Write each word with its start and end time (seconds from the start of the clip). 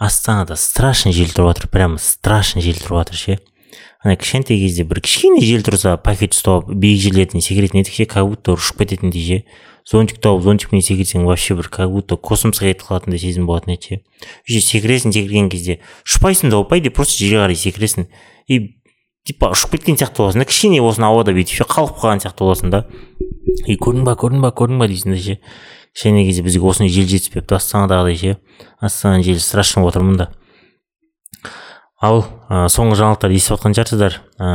астанада 0.00 0.56
страшный 0.56 1.12
жел 1.12 1.28
тұрып 1.28 1.52
жатыр 1.52 1.68
прям 1.68 1.98
страшный 2.00 2.64
жел 2.64 2.78
тұрып 2.80 3.02
жатыр 3.02 3.18
ше. 3.20 3.38
Ана 4.00 4.16
кішкентай 4.16 4.56
кезде 4.56 4.86
бір 4.88 5.02
кішкене 5.04 5.42
жел 5.44 5.60
тұрса 5.60 5.98
пакет 6.00 6.32
ұстап 6.32 6.70
биік 6.72 7.02
жерлерден 7.04 7.44
секіретін 7.44 7.82
едік 7.82 7.92
ше 7.98 8.06
как 8.08 8.30
будто 8.30 8.56
ұшып 8.56 8.80
кететіндей 8.80 9.26
ше. 9.26 9.38
Зонтик 9.84 10.22
тауып 10.24 10.46
зонтикпен 10.46 10.80
секірсең 10.80 11.26
вообще 11.28 11.54
бір 11.58 11.68
как 11.68 11.92
будто 11.92 12.16
космосқа 12.16 12.70
кетіп 12.70 12.88
қалатындай 12.88 13.20
сезім 13.20 13.44
болатын 13.44 13.76
еді 13.76 13.88
ше. 13.90 14.00
Уже 14.48 14.64
секіресің 14.64 15.12
секірген 15.12 15.50
кезде 15.52 15.80
ұшпайсың 16.08 16.48
да 16.48 16.60
опай 16.64 16.80
деп 16.80 16.96
просто 16.96 17.20
жерге 17.20 17.44
қарай 17.44 17.60
секіресің. 17.60 18.08
И 18.48 18.80
типа 19.28 19.52
ұшып 19.52 19.76
кеткен 19.76 20.00
сияқты 20.00 20.24
боласың 20.24 20.44
да 20.44 20.48
кішкене 20.48 20.80
болсын 20.80 21.04
ауада 21.08 21.34
бүйтіп 21.36 21.60
ше 21.60 21.68
қалқып 21.68 22.00
қалған 22.00 22.24
сияқты 22.24 22.46
боласың 22.46 22.72
да. 22.72 22.86
И 23.66 23.76
көрдің 23.76 24.08
ба 24.08 24.16
көрдің 24.20 24.44
ба 24.44 24.52
көрдің 24.56 24.80
ба 24.80 24.88
дейсің 24.88 25.16
да 25.16 25.20
ше. 25.20 25.36
Кішкене 26.00 26.24
кезде 26.24 26.40
бізге 26.40 26.64
осындай 26.64 26.88
жел 26.88 27.04
жетіспепті 27.04 27.58
астанадағыдай 27.60 28.16
ше 28.16 28.36
астананың 28.80 29.26
желі 29.26 29.42
страшный 29.44 29.84
отырмын 29.84 30.16
да 30.16 30.30
ал 32.00 32.22
ә, 32.48 32.68
соңғы 32.72 32.96
жаңалықтарды 32.96 33.36
естіп 33.36 33.58
жатқан 33.58 33.76
шығарсыздар. 33.76 34.16
Ә, 34.40 34.48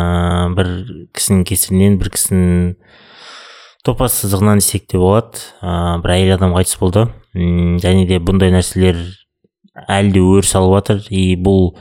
бір 0.57 0.71
кісінің 1.13 1.43
кесірінен 1.45 1.99
бір 2.01 2.09
кісінің 2.15 2.71
топас 3.85 4.17
сызығынан 4.23 4.63
десек 4.63 4.87
те 4.89 4.97
болады. 4.97 5.43
Ә, 5.61 6.01
бір 6.01 6.15
әйел 6.15 6.33
адам 6.39 6.57
қайтыс 6.57 6.79
болды. 6.81 7.05
Және 7.35 8.07
де 8.09 8.17
бұндай 8.17 8.49
нәрселер 8.55 8.97
әлі 9.85 10.15
де 10.17 10.25
өріс 10.25 10.55
алып 10.57 10.79
жатыр. 10.79 11.05
И 11.13 11.37
бұл 11.37 11.75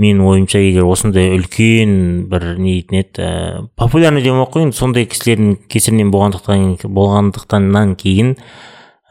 менің 0.00 0.24
ойымша 0.24 0.64
егер 0.64 0.88
осындай 0.88 1.34
үлкен 1.36 2.30
бір 2.32 2.54
не 2.56 2.78
дейтін 2.78 3.02
еді 3.02 3.28
ә, 3.28 3.62
популярный 3.76 4.24
демей 4.24 4.46
ақ 4.46 4.72
сондай 4.72 5.04
кісілердің 5.04 5.58
кесірінен 5.68 6.08
болғандықтан 6.14 6.78
болғандықтаннан 6.88 7.98
кейін 8.00 8.38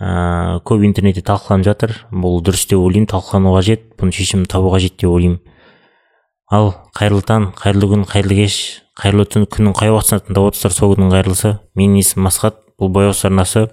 ә, 0.01 0.59
көп 0.65 0.81
интернетте 0.87 1.21
талқыланып 1.21 1.67
жатыр. 1.69 1.93
Бұл 2.09 2.41
дұрыс 2.41 2.65
деп 2.65 2.81
ойлаймын. 2.81 3.07
Талқылану 3.11 3.53
қажет. 3.53 3.85
Бұның 4.01 4.15
шешімін 4.17 4.47
табу 4.49 4.73
қажет 4.73 4.97
деп 4.97 5.13
ойлаймын. 5.13 5.39
Ал 6.51 6.73
қайырлы 6.97 7.21
таң 7.21 7.51
қайырлы 7.61 7.91
күн 7.93 8.07
қайырлы 8.09 8.39
кеш 8.41 8.57
қайырлы 8.99 9.27
түн. 9.29 9.45
Күннің 9.45 9.77
қай 9.77 9.93
уақытысында 9.93 10.25
тыңдап 10.25 10.49
отырсыздар? 10.49 10.75
Сол 10.75 10.95
күннің 10.95 11.13
қайырлысы. 11.13 11.53
Менің 11.77 12.01
есімім 12.01 12.31
асхат. 12.31 12.57
Бұл 12.81 12.89
бояусыз 12.89 13.29
арнасы 13.29 13.67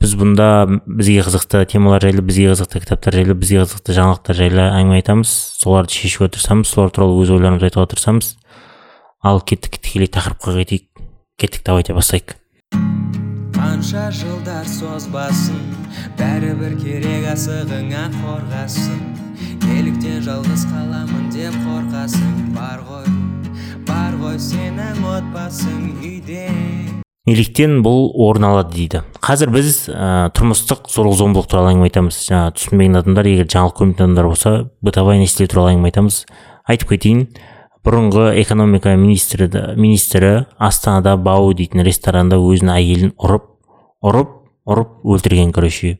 біз 0.00 0.12
бұнда 0.16 0.46
бізге 0.84 1.22
қызықты 1.24 1.62
темалар 1.68 2.04
жайлы 2.04 2.24
бізге 2.24 2.50
қызықты 2.52 2.82
кітаптар 2.84 3.16
жайлы 3.16 3.36
бізге 3.36 3.62
қызықты 3.64 3.96
жаңалықтар 3.96 4.38
жайлы 4.40 4.64
әңгіме 4.66 5.00
айтамыз. 5.00 5.32
Соларды 5.60 5.96
шешуге 5.96 6.30
тырысамыз 6.36 6.68
солар 6.68 6.92
туралы 6.92 7.16
өз 7.24 7.32
ойларымызды 7.36 7.70
айтуға 7.70 7.88
тырысамыз 7.92 8.34
ал 9.24 9.40
кеттік 9.40 9.80
тікелей 9.80 10.12
тақырыпқа 10.12 10.58
кетейік 10.60 10.88
кеттік 11.40 11.64
давайте 11.64 11.96
бастайық. 11.96 12.36
Қанша 13.66 14.12
жылдар 14.14 14.66
созбасын 14.70 15.58
бәрібір 16.14 16.76
керек 16.78 17.24
асығыңа 17.32 18.04
қорғасын. 18.14 19.00
Неліктен 19.64 20.20
жалғыз 20.22 20.62
қаламын 20.70 21.24
деп 21.34 21.56
қорқасың 21.64 22.52
бар 22.54 22.84
ғой 22.86 23.08
бар 23.88 24.14
ғой 24.20 24.38
сенің 24.38 25.00
отбасың 25.10 25.80
үйде. 25.98 26.44
Неліктен 27.26 27.80
бұл 27.82 28.12
орын 28.28 28.46
алады 28.52 28.76
дейді. 28.76 29.02
Қазір 29.18 29.50
біз 29.56 29.82
ә, 29.90 30.30
тұрмыстық 30.36 30.86
зорлық 30.92 31.18
зомбылық 31.24 31.50
туралы 31.50 31.74
әңгіме 31.74 31.90
айтамыз. 31.90 32.20
Жаңағы 32.28 32.54
түсінбеген 32.60 33.00
адамдар 33.02 33.30
егер 33.32 33.50
жаңалық 33.50 33.76
көрмейтін 33.80 34.06
адамдар 34.06 34.30
болса 34.30 34.54
бытовая 34.78 35.18
насилие 35.18 35.50
туралы 35.50 35.74
әңгіме 35.74 35.90
айтамыз. 35.90 36.22
Айтып 36.70 36.94
кетейін. 36.94 37.26
Бұрынғы 37.86 38.30
экономика 38.44 38.94
министрі 38.98 39.50
министрі 39.74 40.32
астанада 40.58 41.16
бау 41.18 41.52
дейтін 41.54 41.82
ресторанда 41.86 42.38
өзінің 42.38 42.74
әйелін 42.78 43.14
ұрып 43.14 43.52
ұрып 44.06 44.36
ұрып 44.66 45.00
өлтірген 45.06 45.52
короче. 45.54 45.98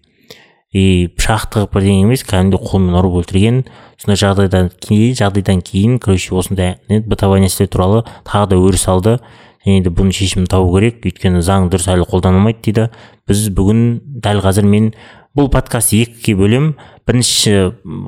И 0.75 1.09
пышақ 1.17 1.47
тығып 1.55 1.77
бірдеңе 1.77 2.05
емес 2.05 2.25
кәдімгідей 2.27 2.61
қолмен 2.61 2.97
ұрып 2.99 3.21
өлтірген. 3.23 3.63
Сондай 4.01 4.19
жағдайдан 4.21 4.71
кейін 4.83 5.15
жағдайдан 5.17 5.63
кейін 5.65 5.99
короче 6.03 6.35
осындай 6.37 6.77
бытовая 7.07 7.41
насилие 7.41 7.71
туралы 7.71 8.03
тағы 8.27 8.51
да 8.51 8.59
өріс 8.61 8.87
алды. 8.91 9.19
Және 9.67 9.85
де 9.87 9.91
бұның 9.91 10.15
шешімін 10.15 10.51
табу 10.51 10.75
керек. 10.75 11.01
Өйткені 11.07 11.41
заң 11.43 11.71
дұрыс 11.73 11.89
әлі 11.95 12.07
қолданылмайды 12.11 12.61
дейді. 12.67 12.89
Біз 13.27 13.47
бүгін 13.57 13.81
дәл 14.23 14.43
қазір 14.45 14.69
мен 14.69 14.93
бұл 15.37 15.49
подкастты 15.55 16.03
екіге 16.05 16.37
бөлем. 16.39 16.69
Бірінші 17.07 17.55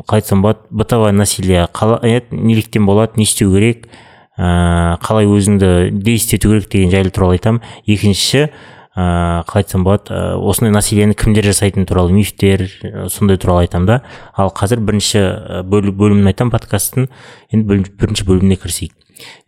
қалай 0.07 0.21
айтсам 0.21 0.43
болады 0.43 0.69
бытовое 0.71 1.13
насилие. 1.13 1.67
Қалай 1.73 2.23
неліктен 2.31 2.87
болады 2.87 3.17
не 3.17 3.27
істеу 3.27 3.55
керек. 3.55 3.89
Ә, 4.39 4.99
қалай 5.03 5.27
өзіңді 5.27 5.91
действие 5.99 6.39
керек 6.39 6.69
деген 6.71 6.93
жайлы 6.93 7.11
туралы 7.11 7.39
айтамын 7.39 7.63
екіншісі 7.87 8.53
ә, 8.99 9.45
қалай 9.47 9.63
айтсам 9.63 9.85
болады 9.87 10.11
ә, 10.11 10.35
осындай 10.43 10.75
насилиені 10.75 11.15
кімдер 11.15 11.47
жасайтыны 11.47 11.87
туралы 11.87 12.11
мифтер 12.17 12.67
ә, 12.83 13.07
сондай 13.09 13.39
туралы 13.39 13.69
айтамын 13.69 13.87
да. 13.87 14.01
Ал 14.35 14.51
қазір 14.51 14.83
бірінші 14.83 15.23
бөл- 15.71 15.93
бөлімін 15.95 16.33
айтамын 16.33 16.51
подкасттың. 16.57 17.07
Енді 17.55 17.85
бірінші 17.95 18.27
бөліміне 18.27 18.59
кірісейік 18.59 18.97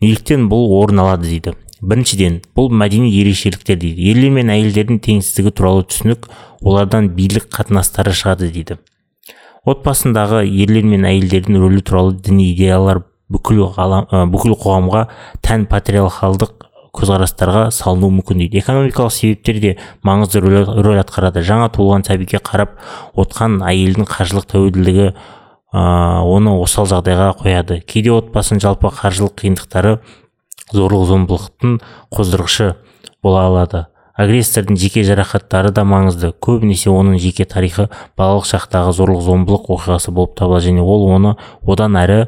неліктен 0.03 0.47
бұл 0.50 0.71
орын 0.81 1.03
алады 1.05 1.28
дейді. 1.28 1.56
Біріншіден 1.81 2.41
бұл 2.56 2.71
мәдени 2.75 3.11
ерекшеліктер 3.21 3.78
дейді. 3.81 4.11
Ерлер 4.12 4.34
мен 4.37 4.50
әйелдердің 4.53 5.00
теңсіздігі 5.06 5.53
туралы 5.56 5.87
түсінік 5.88 6.28
олардан 6.61 7.09
билік 7.17 7.49
қатынастары 7.55 8.12
шығады 8.12 8.50
дейді. 8.53 8.77
Отбасындағы 9.69 10.43
ерлер 10.49 10.84
мен 10.88 11.06
әйелдердің 11.09 11.56
рөлі 11.61 11.82
туралы 11.84 12.17
діни 12.17 12.50
идеялар 12.53 13.03
бүкіл, 13.31 13.62
ғалам, 13.77 14.09
ә, 14.11 14.27
бүкіл 14.28 14.56
қоғамға 14.61 15.06
тән 15.44 15.67
патриархалдық 15.71 16.69
көзқарастарға 16.96 17.68
салынуы 17.74 18.16
мүмкін 18.18 18.42
дейді. 18.42 18.60
Экономикалық 18.60 19.12
себептер 19.14 19.60
де 19.62 19.76
маңызды 20.06 20.42
рөл, 20.42 20.98
атқарады. 21.00 21.44
Жаңа 21.46 21.68
туылған 21.74 22.06
сәбиге 22.08 22.40
қарап 22.42 22.78
отқан 23.18 23.60
әйелдің 23.66 24.08
қаржылық 24.10 24.48
тәуелділігі 24.50 25.06
ә, 25.10 25.84
оны 26.26 26.56
осал 26.60 26.88
жағдайға 26.90 27.30
қояды. 27.40 27.80
Кейде 27.86 28.12
отбасының 28.16 28.64
жалпы 28.64 28.90
қаржылық 28.98 29.38
қиындықтары 29.44 30.00
зорлық 30.74 31.06
зомбылықтың 31.10 31.80
қоздырғышы 32.10 32.74
бола 33.22 33.46
алады. 33.46 33.86
Агрессордың 34.20 34.76
жеке 34.76 35.00
жарақаттары 35.06 35.70
да 35.72 35.86
маңызды. 35.88 36.34
Көбінесе 36.44 36.90
оның 36.92 37.16
жеке 37.22 37.46
тарихы 37.48 37.88
балалық 38.18 38.48
шақтағы 38.50 38.92
зорлық 38.98 39.22
зомбылық 39.24 39.70
оқиғасы 39.72 40.12
болып 40.12 40.34
табылады 40.36 40.66
және 40.66 40.82
ол 40.84 41.06
оны 41.08 41.36
одан 41.64 41.96
әрі 41.96 42.26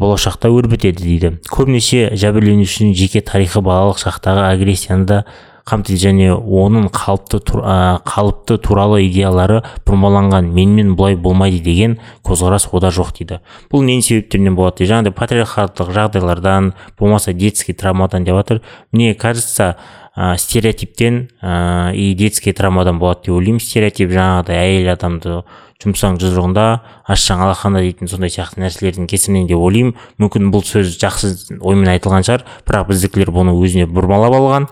болашақта 0.00 0.50
өрбітеді 0.52 1.04
дейді. 1.04 1.30
Көбінесе 1.52 2.12
жәбірленушінің 2.16 2.94
жеке 2.96 3.20
тарихы 3.20 3.60
балалық 3.60 4.00
шақтағы 4.00 4.46
агрессияны 4.52 5.06
да 5.06 5.24
қамтиды 5.62 6.00
және 6.00 6.30
оның 6.34 6.88
қалыпты, 6.90 7.38
тур- 7.38 7.62
ә, 7.62 8.00
қалыпты 8.02 8.56
туралы 8.58 9.04
идеялары 9.06 9.60
бұрмаланған 9.86 10.48
менімен 10.50 10.96
бұлай 10.98 11.14
болмайды 11.14 11.60
деген 11.62 11.98
көзқарас 12.26 12.66
ода 12.72 12.90
жоқ 12.90 13.12
дейді. 13.18 13.38
Бұл 13.70 13.84
ненің 13.86 14.02
себептерінен 14.02 14.56
болады 14.58 14.82
дейді? 14.82 14.90
Жаңағыдай 14.90 15.14
патриархалдық 15.14 15.92
жағдайлардан 15.94 16.72
болмаса 16.98 17.32
детский 17.32 17.74
травмадан 17.74 18.24
деп 18.24 18.34
жатыр. 18.34 18.62
Мне 18.90 19.14
кажется 19.14 19.76
ә, 20.16 20.36
стереотиптен 20.36 21.28
ә, 21.40 21.94
и 21.94 22.14
детский 22.14 22.52
травмадан 22.52 22.98
болады 22.98 23.26
деп 23.26 23.36
ойлаймын. 23.36 23.60
Стереотип 23.60 24.10
жаңағыдай 24.10 24.58
әйел 24.66 24.92
адамды 24.96 25.44
жұмсаң 25.82 26.16
жұдырығында 26.22 26.64
ашсаң 27.10 27.42
алақанда 27.44 27.82
дейтін 27.82 28.10
сондай 28.10 28.30
сияқты 28.30 28.62
нәрселердің 28.62 29.10
кесірінен 29.10 29.48
деп 29.50 29.58
ойлаймын. 29.58 29.94
Мүмкін 30.22 30.50
бұл 30.54 30.64
сөз 30.66 30.96
жақсы 31.02 31.58
оймен 31.60 31.90
айтылған 31.96 32.26
шығар 32.26 32.46
бірақ 32.68 32.90
біздікілер 32.92 33.32
бұны 33.34 33.54
өзіне 33.58 33.88
бұрмалап 33.90 34.36
алған. 34.38 34.68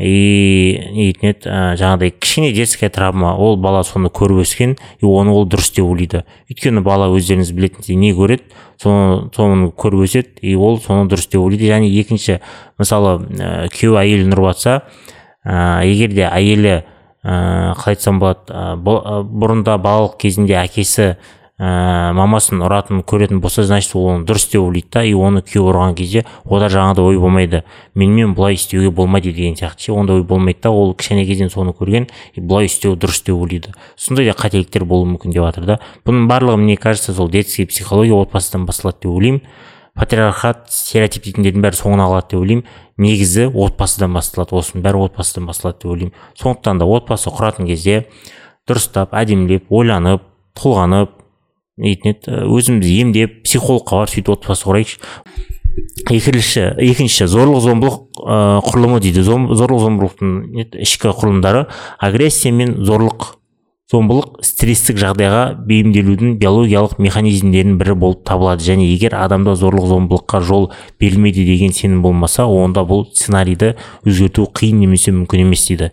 И 0.00 0.78
не 0.94 1.10
дейтін 1.10 1.32
еді 1.32 1.54
жаңағыдай 1.80 2.12
кішкене 2.14 2.52
детская 2.54 2.90
травма. 2.90 3.34
Ол 3.36 3.58
бала 3.60 3.82
соны 3.84 4.08
көріп 4.08 4.44
өскен 4.44 4.76
и 5.00 5.04
оны 5.04 5.34
ол 5.34 5.48
дұрыс 5.50 5.72
деп 5.74 5.84
ойлайды. 5.84 6.22
Өйткені 6.48 6.80
бала 6.86 7.10
өздеріңіз 7.10 7.50
білетіндей 7.52 7.98
не 7.98 8.12
көреді? 8.16 8.46
Соны 8.80 9.28
соны 9.36 9.72
көріп 9.74 10.06
өседі 10.06 10.46
и 10.46 10.54
ол 10.54 10.78
соны 10.80 11.10
дұрыс 11.10 11.26
деп 11.28 11.42
ойлайды. 11.42 11.68
Және 11.68 11.90
екінші 11.90 12.38
мысалы 12.78 13.18
ә, 13.34 13.68
күйеу 13.74 13.98
әйелін 14.00 14.32
ұрып 14.32 14.52
жатса 14.54 14.78
ә, 15.44 15.82
егер 15.84 16.14
де 16.14 16.30
әйелі 16.30 16.80
ә, 17.24 17.74
қалай 17.76 17.96
айтсам 17.96 18.18
болады 18.18 18.48
ә, 18.48 18.74
бұ- 18.80 19.22
бұрында 19.28 19.76
балалық 19.82 20.16
кезінде 20.20 20.56
әкесі 20.60 21.16
ә, 21.60 22.12
мамасын 22.16 22.62
ұратын 22.64 23.02
көретін 23.04 23.42
болса 23.44 23.62
значит 23.68 23.92
ол 23.94 24.06
оны 24.14 24.24
дұрыс 24.24 24.46
деп 24.48 24.62
ойлайды 24.62 24.88
да 24.92 25.02
и 25.04 25.12
оны 25.12 25.42
күйеу 25.44 25.66
ұрған 25.68 25.94
кезде 25.98 26.24
ода 26.44 26.70
жаңағыдай 26.72 27.04
ой 27.04 27.18
болмайды. 27.20 27.62
Менімен 27.94 28.32
бұлай 28.32 28.56
істеуге 28.56 28.90
болмайды 28.90 29.34
деген 29.36 29.58
сияқты 29.60 29.90
ше 29.90 29.92
ондай 29.92 30.16
ой 30.16 30.24
болмайды 30.24 30.62
да 30.62 30.70
ол 30.70 30.94
кішкене 30.94 31.26
кезден 31.28 31.50
соны 31.52 31.74
көрген 31.76 32.08
и 32.34 32.40
бұлай 32.40 32.64
істеу 32.70 32.96
дұрыс 32.96 33.20
деп 33.26 33.36
ойлайды. 33.36 33.74
Сондай 33.96 34.30
да 34.30 34.32
қателіктер 34.32 34.86
болуы 34.88 35.12
мүмкін 35.12 35.36
деп 35.36 35.44
жатыр 35.44 35.68
да. 35.68 35.80
Бұның 36.08 36.30
барлығы 36.32 36.56
мне 36.56 36.76
кажется 36.76 37.12
сол 37.12 37.28
детский 37.28 37.66
психология 37.66 38.16
отбасыдан 38.16 38.64
басталады 38.64 39.02
деп 39.02 39.12
ойлаймын. 39.12 39.42
Патриархат 39.98 40.68
стереотип 40.72 41.24
дейтіндердің 41.26 41.64
бәрі 41.64 41.78
соңына 41.78 42.06
қалады 42.08 42.30
деп 42.30 42.40
ойлаймын. 42.40 42.66
Негізі 43.00 43.46
отбасыдан 43.48 44.14
басталады 44.14 44.56
осының 44.58 44.84
бәрі 44.84 45.04
отбасыдан 45.06 45.48
басталады 45.48 45.82
деп 45.82 45.90
ойлаймын. 45.94 46.14
Сондықтан 46.38 46.82
да 46.82 46.86
отбасы 46.86 47.32
құратын 47.32 47.68
кезде 47.70 48.04
дұрыстап 48.68 49.14
әдемілеп 49.16 49.70
ойланып 49.72 50.26
толғанып 50.58 51.16
не 51.80 51.94
дейтін 51.94 52.12
еді 52.12 52.38
өзімізді 52.52 52.94
емдеп 53.00 53.40
психологқа 53.46 54.02
барып 54.02 54.14
сөйтіп 54.14 54.32
отбасы 54.36 54.68
құрайықшы. 54.68 55.00
Екінші 56.10 56.64
екінші 56.82 57.26
зорлық 57.30 57.62
зомбылық 57.64 57.98
ә, 58.20 58.38
құрылымы 58.66 59.00
дейді. 59.00 59.22
Зорлық 59.24 59.84
зомбылықтың 59.86 60.80
ішкі 60.84 61.12
құрылымдары 61.14 61.66
агрессия 61.98 62.52
мен 62.52 62.76
зорлық 62.84 63.39
зомбылық 63.90 64.44
стресстік 64.46 65.00
жағдайға 65.02 65.42
бейімделудің 65.66 66.36
биологиялық 66.38 67.00
механизмдерінің 67.02 67.78
бірі 67.80 67.96
болып 67.98 68.22
табылады. 68.28 68.62
Және 68.62 68.86
егер 68.86 69.16
адамда 69.18 69.56
зорлық 69.58 69.88
зомбылыққа 69.90 70.40
жол 70.46 70.68
берілмейді 71.02 71.44
деген 71.48 71.74
сенім 71.74 72.02
болмаса 72.04 72.46
онда 72.46 72.84
бұл 72.86 73.08
сценарийді 73.10 73.74
өзгерту 74.06 74.46
қиын 74.54 74.84
немесе 74.84 75.10
мүмкін 75.16 75.42
емес 75.42 75.66
дейді. 75.66 75.90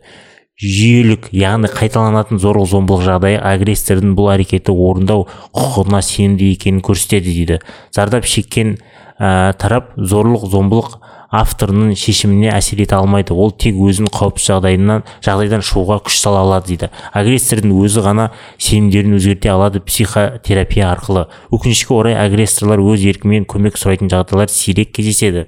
Жүйелік 0.62 1.32
яғни 1.38 1.70
қайталанатын 1.74 2.40
зорлық 2.42 2.70
зомбылық 2.70 3.04
жағдайы 3.06 3.42
агрессордың 3.42 4.14
бұл 4.18 4.32
әрекетті 4.34 4.74
орындау 4.74 5.28
құқығына 5.58 6.02
сенімді 6.06 6.54
екенін 6.54 6.82
көрсетеді 6.86 7.34
дейді. 7.34 7.60
Зардап 7.94 8.26
шеккен 8.26 8.78
ә, 9.18 9.54
тарап 9.58 9.94
зорлық 9.98 10.48
зомбылық 10.50 10.98
авторының 11.34 11.96
шешіміне 12.00 12.52
әсер 12.56 12.82
ете 12.84 12.96
алмайды. 12.96 13.36
Ол 13.36 13.52
тек 13.52 13.76
өзінің 13.76 14.12
қауіпсіз 14.14 14.52
жағдайынан 14.54 15.04
жағдайдан 15.26 15.64
шығуға 15.66 16.00
күш 16.08 16.20
сала 16.22 16.44
алады 16.46 16.72
дейді. 16.72 16.90
Агрессордың 17.12 17.74
өзі 17.84 18.04
ғана 18.06 18.30
сенімдерін 18.58 19.18
өзгерте 19.18 19.52
алады 19.52 19.82
психотерапия 19.84 20.92
арқылы. 20.94 21.28
Өкінішке 21.52 21.94
орай 21.94 22.16
агрессорлар 22.16 22.80
өз 22.80 23.04
еркімен 23.04 23.48
көмек 23.50 23.80
сұрайтын 23.80 24.12
жағдайлар 24.14 24.52
сирек 24.54 24.94
кездеседі. 24.96 25.48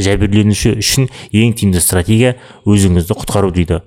Жәбірленуші 0.00 0.74
үшін 0.80 1.10
ең 1.30 1.52
тиімді 1.54 1.84
стратегия 1.84 2.34
өзіңізді 2.66 3.14
құтқару 3.20 3.52
дейді. 3.54 3.84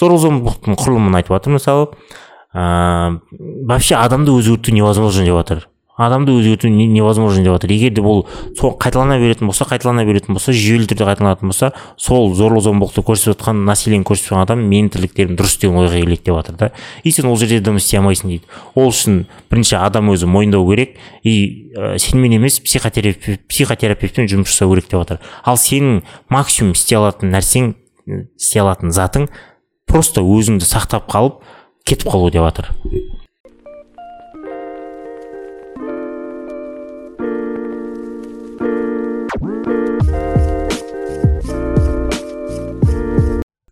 Зорлық 0.00 0.22
зомбылықтың 0.22 0.78
құрылымын 0.80 1.18
айтып 1.18 1.36
жатыр 1.36 1.58
мысалы. 1.58 1.90
Ыыы 2.52 3.20
вообще 3.66 3.96
адамды 3.96 4.32
өзгерту 4.32 4.72
невозможно 4.72 5.24
деп 5.24 5.36
жатыр 5.36 5.68
адамды 5.96 6.32
өзгерту 6.32 6.68
невозможно 6.68 7.42
деп 7.44 7.52
жатыр 7.56 7.72
егер 7.74 7.92
де 7.92 8.02
бұл 8.04 8.24
сол 8.58 8.76
қайталана 8.80 9.18
беретін 9.20 9.50
болса 9.50 9.66
қайталана 9.68 10.04
беретін 10.08 10.34
болса 10.34 10.54
жүйелі 10.56 10.88
түрде 10.88 11.04
қайталанатын 11.04 11.52
болса 11.52 11.72
сол 12.00 12.32
зорлық 12.34 12.64
зомбылықты 12.64 13.04
көрсетіп 13.04 13.34
жатқан 13.34 13.64
насилиені 13.68 14.06
көрсетіп 14.08 14.32
жатқан 14.32 14.46
адам 14.46 14.64
менің 14.70 14.88
тірліктерім 14.96 15.36
дұрыс 15.36 15.58
деген 15.60 15.82
ойға 15.82 16.00
келеді 16.00 16.24
деп 16.24 16.38
жатыр 16.40 16.56
да. 16.56 16.70
И 17.04 17.12
сен 17.12 17.28
ол 17.28 17.36
жерде 17.36 17.60
дым 17.60 17.76
істей 17.76 18.00
алмайсың 18.00 18.32
дейді. 18.32 18.48
Ол 18.74 18.88
үшін 18.88 19.26
бірінші 19.52 19.76
адам 19.82 20.10
өзі 20.14 20.26
мойындау 20.32 20.64
керек. 20.70 20.96
И 21.22 21.72
ә, 21.76 21.98
сенімен 21.98 22.38
емес 22.40 22.60
психотерапевт 22.64 23.46
психотерапевтпен 23.48 24.30
жұмыс 24.32 24.52
жасау 24.52 24.72
керек 24.72 24.88
деп 24.88 25.02
жатыр 25.04 25.20
ал 25.44 25.60
сенің 25.60 26.02
максимум 26.32 26.76
істей 26.76 26.98
алатын 26.98 27.32
нәрсең 27.34 27.74
істей 28.36 28.62
алатын 28.64 28.94
затың 28.94 29.28
просто 29.88 30.24
өзіңді 30.24 30.68
сақтап 30.68 31.08
қалып 31.12 31.42
кетіп 31.86 32.12
қалу 32.12 32.30
деп 32.32 32.48
жатыр 32.48 32.72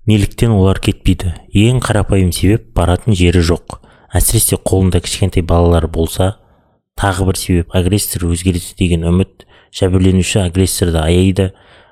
неліктен 0.08 0.52
олар 0.54 0.80
кетпейді. 0.80 1.34
Ең 1.52 1.80
қарапайым 1.84 2.32
себеп 2.32 2.70
баратын 2.76 3.16
жері 3.16 3.42
жоқ. 3.44 3.80
Әсіресе 4.16 4.56
қолында 4.56 5.00
кішкентай 5.04 5.44
балалар 5.46 5.86
болса 5.88 6.36
тағы 7.00 7.28
бір 7.28 7.38
себеп 7.40 7.76
агрессор 7.76 8.26
өзгереді 8.30 8.74
деген 8.78 9.06
үміт. 9.08 9.46
Жәбірленуші 9.76 10.40
агрессорды 10.42 11.00
аяйды. 11.00 11.50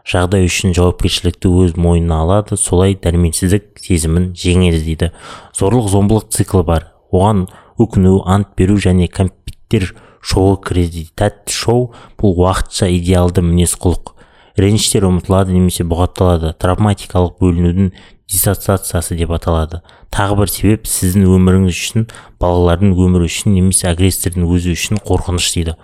Жағдай 0.08 0.48
үшін 0.48 0.74
жауапкершілікті 0.76 1.52
өз 1.62 1.76
мойнына 1.78 2.22
алады. 2.24 2.56
Солай 2.56 2.96
дәрменсіздік 2.98 3.78
сезімін 3.80 4.32
жеңеді 4.36 4.82
дейді. 4.84 5.10
Зорлық 5.56 5.90
зомбылық 5.92 6.28
циклі 6.34 6.64
бар. 6.66 6.90
Оған 7.12 7.46
өкіну 7.78 8.22
ант 8.26 8.56
беру 8.58 8.80
және 8.82 9.08
кәмпиттер 9.12 9.92
шоуы 10.20 10.58
кіреді. 10.64 11.06
Тәтті 11.14 11.54
шоу 11.54 11.90
бұл 12.18 12.36
уақытша 12.42 12.90
идеалды 12.98 13.44
мінез 13.44 13.76
құлық 13.78 14.17
реніштер 14.58 15.06
ұмытылады 15.08 15.54
немесе 15.54 15.86
бұғатталады. 15.88 16.52
Травматикалық 16.58 17.38
бөлінудің 17.40 17.92
диссоциациясы 18.28 19.16
деп 19.16 19.32
аталады. 19.32 19.80
Тағы 20.12 20.42
бір 20.42 20.52
себеп 20.52 20.88
сіздің 20.88 21.26
өміріңіз 21.36 21.78
үшін 21.78 22.06
балалардың 22.42 22.94
өмірі 22.98 23.28
үшін 23.30 23.54
немесе 23.56 23.88
агрессордың 23.90 24.48
өзі 24.48 24.74
үшін 24.76 25.00
қорқыныш 25.04 25.50
дейді. 25.54 25.76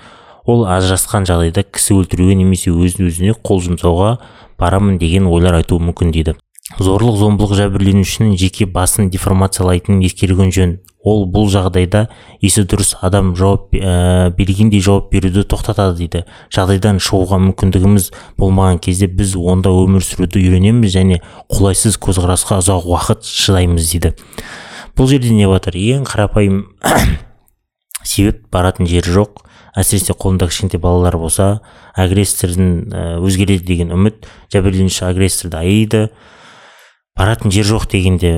Ол 0.45 0.67
ажырасқан 0.69 1.25
жағдайда 1.29 1.65
кісі 1.65 1.97
өлтіруге 1.97 2.37
немесе 2.37 2.73
өз 2.75 2.99
өзіне 3.01 3.37
қол 3.41 3.63
жұмсауға 3.65 4.19
барамын 4.61 4.99
деген 5.01 5.31
ойлар 5.31 5.61
айтуы 5.63 5.81
мүмкін 5.81 6.13
дейді. 6.13 6.37
Зорлық 6.81 7.17
зомбылық 7.21 7.57
жәбірленушінің 7.61 8.37
жеке 8.41 8.67
басын 8.67 9.09
деформациялайтынын 9.13 10.05
ескерген 10.05 10.53
жөн. 10.53 10.79
Ол 11.05 11.27
бұл 11.29 11.51
жағдайда 11.53 12.07
есі 12.43 12.65
дұрыс 12.65 12.95
адам 13.05 13.35
жауап 13.37 13.75
ә, 13.77 14.31
бергендей 14.35 14.81
жауап 14.81 15.11
беруді 15.13 15.45
тоқтатады 15.45 15.99
дейді. 15.99 16.25
Жағдайдан 16.55 17.01
шығуға 17.05 17.39
мүмкіндігіміз 17.45 18.09
болмаған 18.41 18.81
кезде 18.85 19.11
біз 19.13 19.37
онда 19.37 19.73
өмір 19.75 20.05
сүруді 20.05 20.41
үйренеміз 20.41 20.97
және 20.97 21.21
қолайсыз 21.53 22.01
көзқарасқа 22.01 22.63
ұзақ 22.65 22.89
уақыт 22.89 23.29
шыдаймыз 23.29 23.93
дейді. 23.93 24.15
Бұл 24.97 25.11
жерде 25.13 25.35
не 25.37 25.45
жатыр 25.51 25.77
ең 25.77 26.09
қарапайым 26.09 26.63
себеп 28.03 28.47
баратын 28.55 28.89
жері 28.89 29.19
жоқ. 29.21 29.45
Әсіресе 29.77 30.15
қолында 30.15 30.47
кішкентай 30.49 30.81
балалар 30.81 31.19
болса 31.19 31.59
агрессордың 31.99 32.95
өзгереді 33.27 33.67
деген 33.67 33.91
үміт. 33.93 34.29
Жәбірленуші 34.55 35.03
агрессорды 35.09 35.59
аяйды 35.59 36.05
баратын 37.19 37.53
жер 37.55 37.69
жоқ 37.69 37.87
дегенде 37.93 38.35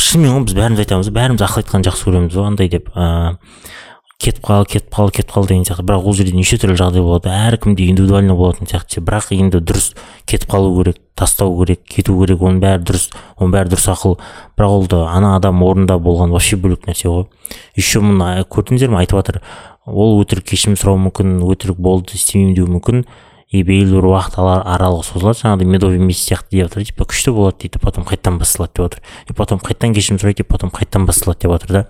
шынымен 0.00 0.38
ғой 0.38 0.44
біз 0.48 0.56
бәріміз 0.56 0.82
айтамыз 0.86 1.12
бәріміз 1.12 1.44
ақыл 1.44 1.62
айтқанды 1.62 1.90
жақсы 1.90 2.08
көреміз 2.08 2.36
ғой 2.38 2.48
андай 2.48 2.70
деп 2.72 2.88
ыыы 2.94 3.36
кетіп 4.20 4.44
қал 4.44 4.66
кетіп 4.68 4.92
қал 4.92 5.10
кетіп 5.10 5.32
қал 5.32 5.46
деген 5.48 5.64
сияқты. 5.64 5.84
бірақ 5.84 6.04
ол 6.04 6.14
жерде 6.14 6.36
неше 6.36 6.58
түрлі 6.60 6.76
жағдай 6.76 7.00
болады. 7.00 7.30
Әркімде 7.32 7.86
индивидуально 7.88 8.34
болатын 8.36 8.68
сияқты 8.68 9.00
бірақ 9.00 9.30
енді 9.32 9.62
дұрыс 9.64 9.94
кетіп 10.28 10.50
қалу 10.52 10.74
керек 10.76 10.98
тастау 11.16 11.56
керек 11.62 11.80
кету 11.88 12.18
керек 12.20 12.42
оның 12.44 12.60
бәрі 12.60 12.84
дұрыс 12.84 13.08
оның 13.38 13.54
бәрі 13.54 13.72
дұрыс 13.72 13.88
ақыл. 13.88 14.18
Бірақ 14.60 14.76
ол 14.76 14.86
да 14.92 15.06
ана 15.08 15.36
адам 15.36 15.62
орнында 15.64 15.96
болған 15.96 16.36
вообще 16.36 16.56
бөлек 16.60 16.84
нәрсе 16.84 17.08
ғой. 17.08 17.24
Еще 17.76 18.04
мұны 18.04 18.44
көрдіңіздер 18.44 18.92
ме 18.92 19.00
айтып 19.00 19.22
жатыр 19.22 19.40
ол 19.86 20.20
өтірік 20.20 20.52
кешірім 20.52 20.76
сұрауы 20.76 21.00
мүмкін 21.08 21.40
өтірік 21.48 21.80
болды 21.80 22.20
істемеймін 22.20 22.54
деуі 22.60 22.74
мүмкін. 22.76 23.04
И 23.50 23.62
белгілі 23.66 23.98
бір 23.98 24.06
уақыт 24.12 24.38
аралығы 24.38 25.04
созылады 25.08 25.40
жаңағыдай 25.40 25.66
медовый 25.66 25.98
месяц 25.98 26.28
сияқты 26.28 26.54
деп 26.54 26.68
жатыр 26.68 26.84
типа 26.86 27.06
күшті 27.10 27.32
болады 27.34 27.64
дейді 27.64 27.80
потом 27.82 28.06
қайтадан 28.06 28.38
басталады 28.38 28.72
деп 28.76 28.84
жатыр 28.84 29.02
и 29.26 29.34
потом 29.34 29.58
қайтадан 29.58 29.94
кешірім 29.96 30.20
сұрайды 30.22 30.44
и 30.44 30.46
потом 30.46 30.70
қайтадан 30.70 31.06
басталады 31.06 31.42
деп 31.42 31.56
жатыр 31.56 31.72
да. 31.74 31.86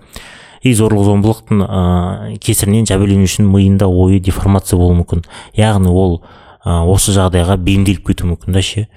И 0.62 0.72
зорлық 0.72 1.04
зомбылықтың 1.04 1.62
ыыы 1.64 2.38
кесірінен 2.40 2.88
жәбірленушінің 2.88 3.48
миында 3.48 3.86
ойы 3.88 4.20
деформация 4.20 4.76
болуы 4.76 4.98
мүмкін. 4.98 5.22
Яғни 5.56 5.88
ол 5.88 6.22
ә, 6.64 6.82
осы 6.84 7.14
жағдайға 7.16 7.56
бейімделіп 7.60 8.04
кетуі 8.08 8.34
мүмкін 8.34 8.56
да 8.56 8.60
ше. 8.64 8.88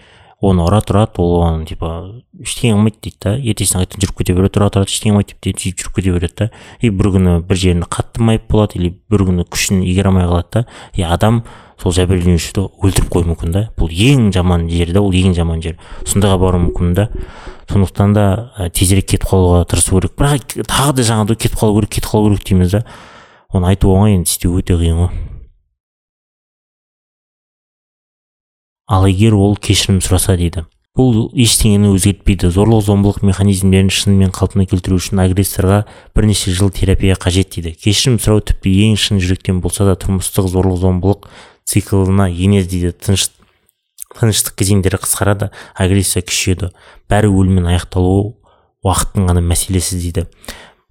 Оны 0.43 0.65
ұра 0.65 0.81
тұрады 0.83 1.23
ол 1.23 1.37
оған 1.39 1.63
типа 1.63 1.91
ештеңе 2.43 2.75
қылмайды 2.75 2.99
дейді 2.99 3.19
да. 3.23 3.35
Ертесіне 3.39 3.85
қайтадан 3.85 4.03
жүріп 4.03 4.17
кете 4.19 4.35
береді 4.35 4.57
тұра 4.57 4.67
тұрады 4.75 4.91
ештеңе 4.91 5.13
қылмайды 5.15 5.37
деп 5.39 5.61
сөйтіп 5.63 5.85
жүріп 5.85 5.95
кете 5.95 6.15
береді 6.17 6.35
да. 6.41 6.49
И 6.83 6.91
бір 6.91 7.13
күні 7.15 7.37
бір 7.47 7.61
жерінде 7.63 7.87
қатты 7.87 8.27
майып 8.27 8.49
болады 8.51 8.75
или 8.81 8.91
бір 9.07 9.23
күні 9.29 9.47
күшін 9.47 9.85
игере 9.87 10.11
алмай 10.11 10.27
қалады 10.27 10.51
да. 10.51 10.65
И 10.99 11.07
адам 11.07 11.45
сол 11.81 11.93
жәбірленушіні 11.95 12.67
өлтіріп 12.83 13.09
қоюы 13.13 13.29
мүмкін 13.31 13.55
да. 13.55 13.63
Бұл 13.77 13.91
ең 13.91 14.31
жаман 14.35 14.67
жер 14.71 14.93
да 14.93 15.01
ол 15.01 15.13
ең 15.13 15.33
жаман 15.37 15.61
жер. 15.63 15.77
Сондайға 16.05 16.39
баруы 16.41 16.67
мүмкін 16.67 16.93
да. 16.97 17.07
Сондықтан 17.71 18.13
да 18.13 18.25
ә, 18.57 18.69
тезірек 18.69 19.07
кетіп 19.09 19.27
қалуға 19.29 19.63
тырысу 19.69 19.97
керек. 19.97 20.15
Бірақ 20.19 20.57
тағы 20.67 20.97
да 20.99 21.07
жаңағыдай 21.09 21.39
кетіп 21.45 21.59
қалу 21.61 21.79
керек 21.79 21.95
кетіп 21.97 22.11
қалу 22.11 22.33
керек 22.33 22.47
дейміз 22.49 22.75
да. 22.77 22.83
Оны 23.53 23.71
айту 23.71 23.93
оңай 23.93 24.17
енді 24.17 24.29
істеу 24.29 24.57
өте 24.59 24.77
қиын 24.77 25.05
ғой. 25.05 25.11
Ал 28.87 29.07
егер 29.07 29.33
ол 29.39 29.55
кешірім 29.55 30.01
сұраса 30.03 30.35
дейді. 30.37 30.65
Бұл 30.93 31.31
ештеңені 31.33 31.89
өзгертпейді. 31.95 32.51
Зорлық 32.53 32.83
зомбылық 32.85 33.23
механизмдерін 33.25 33.87
шынымен 33.89 34.29
қалпына 34.35 34.67
келтіру 34.69 34.99
үшін 34.99 35.23
агрессорға 35.23 35.79
бірнеше 36.13 36.53
жыл 36.53 36.69
терапия 36.69 37.15
қажет 37.17 37.55
дейді. 37.55 37.71
Кешірім 37.73 38.19
сұрау 38.21 38.43
тіпті 38.45 38.73
ең 38.91 38.99
шын 39.01 39.17
жүректен 39.23 39.63
болса 39.63 39.87
да 39.87 39.95
тұрмыстық 39.97 40.51
зорлық 40.53 40.77
зомбылық 40.83 41.25
циклына 41.65 42.29
дейді. 42.69 42.93
Тыныш 42.93 43.29
тыныштық 44.13 44.57
кезеңдері 44.59 44.99
қысқарады 45.01 45.49
агрессия 45.75 46.21
күшейеді. 46.21 46.71
Бәрі 47.09 47.31
өліммен 47.33 47.67
аяқталуы 47.71 48.33
уақыттың 48.85 49.29
ғана 49.29 49.41
мәселесі 49.41 49.97
дейді. 49.97 50.27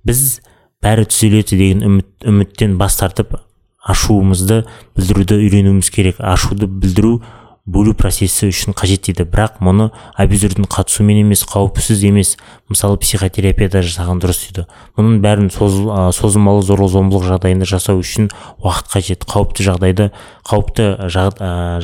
Біз 0.04 0.40
бәрі 0.82 1.06
түзеледі 1.06 1.54
деген 1.54 1.84
үміт, 1.86 2.08
үміттен 2.26 2.76
бас 2.80 2.98
тартып 2.98 3.36
ашуымызды 3.82 4.62
білдіруді 4.96 5.38
үйренуіміз 5.38 5.90
керек. 5.94 6.18
Ашуды 6.18 6.66
білдіру 6.66 7.20
бөлу 7.66 7.94
процесі 7.94 8.48
үшін 8.50 8.74
қажет 8.74 9.06
дейді. 9.06 9.22
Бірақ 9.30 9.60
мұны 9.62 9.90
абьюзердің 10.18 10.66
қатысуымен 10.66 11.20
емес 11.22 11.44
қауіпсіз 11.46 12.02
емес 12.08 12.34
мысалы 12.66 12.98
психотерапияда 12.98 13.84
жасаған 13.86 14.18
дұрыс 14.22 14.40
дейді. 14.48 14.66
Мұның 14.98 15.20
бәрін 15.22 15.50
созылмалы 15.54 16.64
зорлық 16.66 16.90
зомбылық 16.90 17.28
жағдайында 17.30 17.68
жасау 17.70 18.02
үшін 18.02 18.32
уақыт 18.58 18.90
қажет. 18.96 19.26
Қауіпті 19.30 19.68
жағдайды 19.68 20.10
қауіпті 20.48 20.88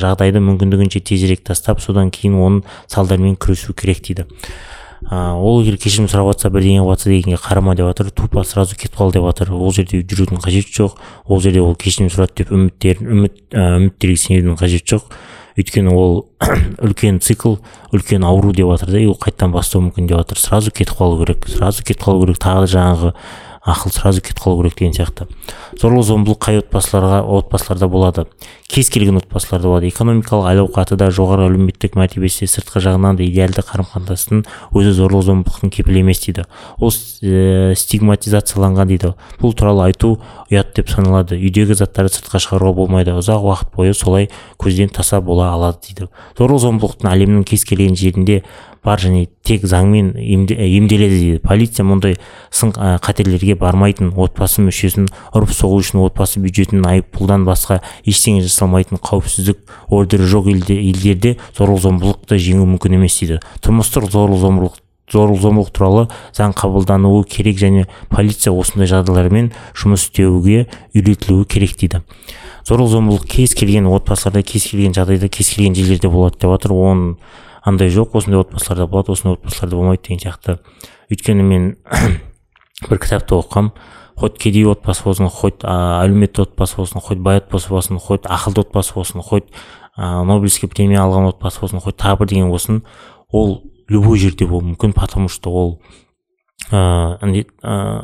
жағдайды 0.03 0.43
мүмкіндігінше 0.43 0.99
тезірек 0.99 1.45
тастап 1.47 1.79
содан 1.79 2.11
кейін 2.11 2.35
оның 2.35 2.67
салдарымен 2.91 3.39
күресу 3.39 3.71
керек 3.71 4.03
дейді. 4.03 4.27
Ол 5.09 5.63
егер 5.63 5.79
кешірім 5.79 6.09
сұрап 6.11 6.33
жатса 6.33 6.51
бірдеңе 6.51 6.83
болып 6.83 6.99
жатса 6.99 7.09
дегенге 7.09 7.39
қарама 7.39 7.71
деп 7.79 7.87
жатыр 7.87 8.11
тупо 8.11 8.43
сразу 8.43 8.75
кетіп 8.75 8.99
қал 8.99 9.13
деп 9.15 9.23
жатыр 9.23 9.53
ол 9.55 9.71
жерде 9.71 10.03
жүрудің 10.03 10.43
қажеті 10.43 10.75
жоқ. 10.75 10.99
Ол 11.23 11.39
жерде 11.39 11.63
ол 11.63 11.71
кешірім 11.79 12.11
сұрады 12.11 12.43
деп 12.43 12.51
үміттерін 12.51 13.07
үміт 13.07 13.39
үміттерге 13.55 14.19
сенудің 14.19 14.59
қажеті 14.59 14.99
жоқ. 14.99 15.07
Өйткені 15.59 15.91
ол 15.93 16.15
үлкен 16.85 17.19
цикл 17.23 17.57
үлкен 17.93 18.25
ауру 18.27 18.53
деп 18.55 18.71
жатыр 18.71 18.95
да 18.95 19.03
и 19.03 19.09
ол 19.11 19.17
қайтадан 19.19 19.53
бастау 19.53 19.83
мүмкін 19.87 20.07
деп 20.09 20.23
жатыр 20.23 20.39
сразу 20.39 20.71
кетіп 20.71 20.97
қалу 20.99 21.19
керек 21.21 21.47
сразу 21.51 21.83
кетіп 21.83 22.05
қалу 22.07 22.23
керек. 22.25 22.39
Тағы 22.39 22.65
да 22.65 22.73
жаңағы 22.73 23.13
ақыл 23.69 23.93
сразу 23.93 24.21
кетіп 24.21 24.41
қалу 24.41 24.61
керек 24.61 24.77
деген 24.79 24.93
сияқты. 24.93 25.27
Зорлық 25.79 26.05
зомбылық 26.07 26.39
қай 26.41 26.59
отбасыларға 26.61 27.21
отбасыларда 27.39 27.87
болады? 27.87 28.25
Кез 28.69 28.89
келген 28.89 29.17
отбасыларда 29.17 29.67
болады. 29.67 29.89
Экономикалық 29.89 30.49
әл 30.51 30.61
ауқаты 30.65 30.97
да 30.99 31.09
жоғары 31.13 31.47
әлеуметтік 31.47 31.95
мәртебесі 31.99 32.47
сыртқы 32.49 32.81
жағынан 32.83 33.19
да 33.19 33.25
идеалды 33.25 33.63
қарым 33.65 33.87
қатынастың 33.91 34.43
өзі 34.73 34.93
зорлық 34.97 35.25
зомбылықтың 35.29 35.73
кепілі 35.73 36.03
емес 36.03 36.21
дейді. 36.25 36.45
Ол 36.77 36.91
ә, 36.91 37.75
стигматизацияланған 37.77 38.89
дейді. 38.93 39.13
Бұл 39.41 39.55
туралы 39.57 39.87
айту 39.89 40.17
ұят 40.49 40.73
деп 40.77 40.89
саналады. 40.93 41.37
Үйдегі 41.37 41.77
заттарды 41.77 42.13
сыртқа 42.17 42.41
шығаруға 42.45 42.75
болмайды. 42.81 43.17
Ұзақ 43.17 43.45
уақыт 43.49 43.73
бойы 43.75 43.93
солай 43.93 44.29
көзден 44.61 44.93
таса 44.93 45.21
бола 45.21 45.53
алады 45.53 45.89
дейді. 45.89 46.09
Зорлық 46.37 46.65
зомбылықтың 46.65 47.09
әлемнің 47.13 47.45
кез 47.49 47.65
келген 47.65 47.97
жерінде 47.97 48.43
бар 48.85 49.01
және 49.01 49.27
тек 49.43 49.65
заңмен 49.67 50.13
емделеді 50.15 51.19
дейді. 51.19 51.39
Полиция 51.43 51.85
мұндай 51.85 52.17
сын 52.51 52.73
қатерлерге 52.73 53.55
бармайтын 53.59 54.13
отбасы 54.15 54.63
мүшесін 54.65 55.09
ұрып 55.35 55.53
соғу 55.55 55.79
үшін 55.83 56.03
отбасы 56.05 56.41
бюджетін 56.43 56.85
айыппұлдан 56.87 57.45
басқа 57.47 57.81
ештеңе 58.07 58.43
жасалмайтын 58.45 59.01
қауіпсіздік 59.03 59.63
ордері 59.89 60.29
жоқ 60.29 60.51
елде, 60.53 60.77
елдерде 60.79 61.37
зорлық 61.57 61.83
зомбылықты 61.87 62.39
жеңу 62.39 62.67
мүмкін 62.75 62.99
емес 62.99 63.19
дейді. 63.19 63.41
Тұрмыстық 63.65 64.09
зорлық 64.13 64.43
зомбылық 64.45 64.79
зорлық 65.09 65.41
зомбылық 65.41 65.71
туралы 65.73 66.07
заң 66.37 66.53
қабылдануы 66.53 67.23
керек 67.25 67.57
және 67.57 67.87
полиция 68.13 68.53
осындай 68.53 68.89
жағдайлармен 68.91 69.51
жұмыс 69.73 70.05
істеуге 70.05 70.67
үйретілуі 70.93 71.47
керек 71.49 71.73
дейді. 71.81 72.03
Зорлық 72.67 72.91
зомбылық 72.93 73.25
кез 73.25 73.55
келген 73.57 73.89
отбасыларда 73.89 74.43
кез 74.45 74.69
келген 74.69 74.93
жағдайда 74.93 75.29
кез 75.33 75.49
келген 75.55 75.73
жерлерде 75.73 76.11
болады 76.13 76.37
деп 76.37 76.53
жатыр 76.53 76.75
оның 76.77 77.15
андай 77.63 77.89
жоқ 77.89 78.15
осындай 78.17 78.41
отбасыларда 78.41 78.87
болады 78.87 79.11
осындай 79.11 79.37
отбасыларда 79.37 79.75
болмайды 79.75 80.03
деген 80.07 80.19
сияқты. 80.19 80.59
Өйткені 81.09 81.43
мен 81.43 81.71
бір 82.89 82.99
кітапты 82.99 83.35
оқығанмын 83.35 83.73
хоть 84.19 84.37
кедей 84.37 84.65
отбасы 84.67 85.03
болсын 85.05 85.29
хоть 85.31 85.63
әлеуметті 85.63 86.43
отбасы 86.43 86.75
болсын 86.75 86.99
хоть 86.99 87.19
бай 87.23 87.39
отбасы 87.39 87.69
болсын 87.71 87.99
хоть 88.03 88.25
ақылды 88.27 88.65
отбасы 88.65 88.93
болсын 88.93 89.21
хоть 89.23 89.47
нобелевский 89.95 90.67
премия 90.67 90.99
алған 91.05 91.29
отбасы 91.31 91.61
болсын 91.61 91.79
хоть 91.79 91.95
тағы 91.95 92.25
бірдеңе 92.25 92.49
болсын 92.51 92.81
ол 93.31 93.61
любой 93.87 94.19
жерде 94.19 94.45
болуы 94.45 94.73
мүмкін 94.73 94.93
потому 94.93 95.29
что 95.29 95.51
ол 95.51 95.81
ыыы 96.71 97.45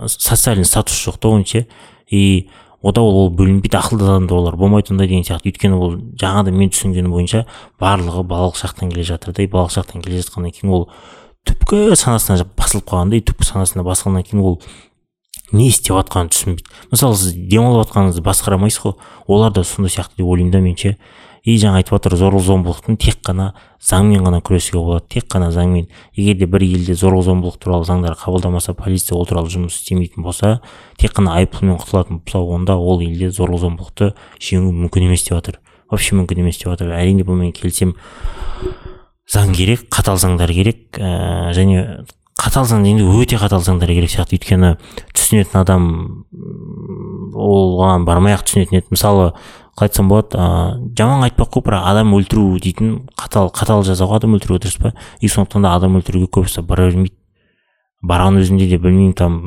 социальный 0.07 0.65
статус 0.65 0.95
жоқ 1.03 1.19
та 1.19 1.33
оның 1.35 1.45
ше 1.45 1.67
и 2.07 2.49
ода 2.85 3.01
ол 3.01 3.31
бөлінбейді 3.33 3.79
ақылды 3.79 4.05
адамдар 4.05 4.37
олар 4.37 4.55
болмайды 4.59 4.93
ондай 4.93 5.09
деген 5.09 5.25
сияқты. 5.25 5.49
Өйткені 5.49 5.77
ол 5.79 5.95
жаңағыдай 6.21 6.53
мен 6.53 6.69
түсінгенім 6.69 7.15
бойынша 7.15 7.45
барлығы 7.81 8.21
балалық 8.29 8.59
шақтан 8.61 8.91
келе 8.93 9.05
жатыр 9.09 9.33
да. 9.33 9.47
Балалық 9.49 9.73
шақтан 9.73 10.05
келе 10.05 10.21
жатқаннан 10.21 10.53
кейін 10.53 10.73
ол 10.75 10.85
түпкі 11.49 11.95
санасына 11.97 12.45
басылып 12.57 12.85
қалған 12.91 13.09
да. 13.09 13.17
И 13.17 13.25
түпкі 13.25 13.49
санасына 13.49 13.85
басылғаннан 13.87 14.27
кейін 14.29 14.45
ол 14.45 14.59
не 15.51 15.69
істеп 15.71 15.97
жатқанын 15.97 16.29
түсінбейді. 16.29 16.69
Мысалы 16.93 17.17
сіз 17.17 17.33
демалып 17.33 17.87
жатқаныңызды 17.87 18.21
басқарамайсыз 18.25 18.85
ғой. 18.85 18.95
Олар 19.25 19.53
да 19.53 19.63
сондай 19.65 19.93
сияқты 19.93 20.21
деп 20.21 20.29
ойлаймын 20.29 20.53
да 20.53 20.61
мен 20.61 20.77
ше. 20.77 20.97
И 21.45 21.55
жаңа 21.61 21.79
айтып 21.79 21.95
жатыр 21.95 22.15
зорлық 22.19 22.43
зомбылықтың 22.45 22.97
тек 22.97 23.19
қана 23.25 23.51
заңмен 23.85 24.25
ғана 24.25 24.41
күресуге 24.41 24.81
болады 24.81 25.05
тек 25.13 25.27
қана 25.29 25.51
заңмен. 25.53 25.87
егер 26.15 26.35
де 26.39 26.45
бір 26.45 26.65
елде 26.65 26.93
зорлық 26.93 27.23
зомбылық 27.29 27.59
туралы 27.61 27.85
заңдар 27.85 28.17
қабылдамаса 28.17 28.73
полиция 28.73 29.15
ол 29.17 29.25
туралы 29.25 29.49
жұмыс 29.53 29.77
істемейтін 29.77 30.23
болса 30.23 30.59
тек 30.97 31.13
қана 31.13 31.37
айыппұлмен 31.37 31.77
құтылатын 31.77 32.19
болса 32.25 32.39
онда 32.39 32.75
ол 32.75 33.01
елде 33.01 33.29
зорлық 33.29 33.61
зомбылықты 33.61 34.13
жеңу 34.41 34.73
мүмкін 34.73 35.05
емес 35.05 35.23
деп 35.23 35.37
жатыр 35.37 35.59
вообще 35.91 36.15
мүмкін 36.15 36.41
емес 36.41 36.57
деп 36.57 36.73
жатыр 36.73 36.91
әрине 36.97 37.23
бұнымен 37.23 37.53
келісемін 37.53 37.95
заң 39.29 39.53
керек 39.53 39.87
қатал 39.93 40.17
заңдар 40.17 40.51
керек 40.53 40.97
ә, 40.97 41.53
және 41.53 42.05
қатал 42.45 42.67
заң 42.69 42.83
дегенде 42.85 43.05
өте 43.05 43.39
қатал 43.41 43.63
заңдар 43.63 43.89
керек 43.89 44.11
сияқты. 44.11 44.37
Өйткені 44.37 44.75
түсінетін 45.15 45.59
адам 45.61 45.85
оған 47.33 48.05
бармай 48.05 48.35
ақ 48.35 48.45
түсінетін 48.45 48.81
еді. 48.81 48.91
Мысалы 48.93 49.31
қалай 49.75 49.89
айтсам 49.89 50.07
болады. 50.09 50.37
Ыыы 50.39 50.95
жаман 50.97 51.25
айтпақ 51.27 51.51
қой 51.51 51.63
бірақ 51.67 51.87
адам 51.91 52.13
өлтіру 52.15 52.59
дейтін 52.63 53.09
қатал 53.19 53.51
қатал 53.51 53.83
жаза 53.83 54.07
ғой 54.07 54.21
адам 54.21 54.37
өлтіруге 54.37 54.63
дұрыс 54.63 54.79
па? 54.79 54.93
И 55.19 55.27
сондықтан 55.27 55.67
да 55.67 55.75
адам 55.75 55.97
өлтіруге 55.99 56.29
көбісі 56.31 56.63
бара 56.63 56.87
бермейді. 56.87 57.15
Барған 58.05 58.39
өзінде 58.39 58.69
де 58.69 58.77
білмеймін 58.77 59.13
там 59.17 59.39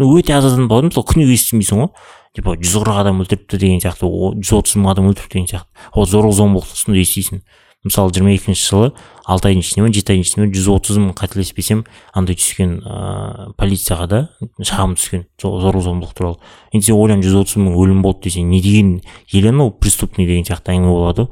өте 0.00 0.32
аз 0.32 0.46
адам 0.48 0.68
болады 0.70 0.88
мысалы 0.88 1.06
күніге 1.12 1.36
естімейсің 1.36 1.82
ғой. 1.82 1.88
Типа 2.36 2.54
жүз 2.56 2.76
қырық 2.80 3.00
адам 3.02 3.20
өлтіріпті 3.24 3.58
деген 3.58 3.80
сияқты 3.82 4.08
жүз 4.08 4.52
отыз 4.60 4.76
мың 4.78 4.92
адам 4.92 5.08
өлтіріпті 5.10 5.34
деген 5.34 5.48
сияқты. 5.50 5.88
Ол 5.92 6.06
зорлық 6.06 6.36
зомбылықты 6.38 6.78
сонда 6.78 7.02
естисің. 7.02 7.42
Мысалы 7.86 8.10
жиырма 8.10 8.32
екінші 8.34 8.64
жылы 8.64 8.88
алты 9.28 9.50
айдың 9.50 9.62
ішінде 9.62 9.84
ма 9.84 9.92
жеті 9.94 10.14
айдың 10.14 10.24
ішінде 10.24 10.46
ма 10.46 10.54
жүз 10.56 10.68
отыз 10.72 10.98
мың 10.98 11.12
қателеспесем 11.18 11.84
андай 12.16 12.34
түскен 12.40 12.72
ыыы 12.82 13.52
полицияға 13.60 14.06
да 14.10 14.20
шағым 14.58 14.96
түскен 14.98 15.26
зорлық 15.38 15.84
зомбылық 15.86 16.16
туралы. 16.18 16.40
Енді 16.72 16.90
сен 16.90 16.98
ойлан 16.98 17.22
жүз 17.22 17.38
отыз 17.44 17.60
мың 17.62 17.78
өлім 17.78 18.02
болды 18.02 18.26
десең 18.26 18.50
не 18.50 18.60
деген 18.64 18.96
ел 19.30 19.48
анау 19.52 19.70
преступный 19.70 20.26
деген 20.26 20.48
сияқты 20.48 20.74
әңгіме 20.74 20.90
болады. 20.90 21.28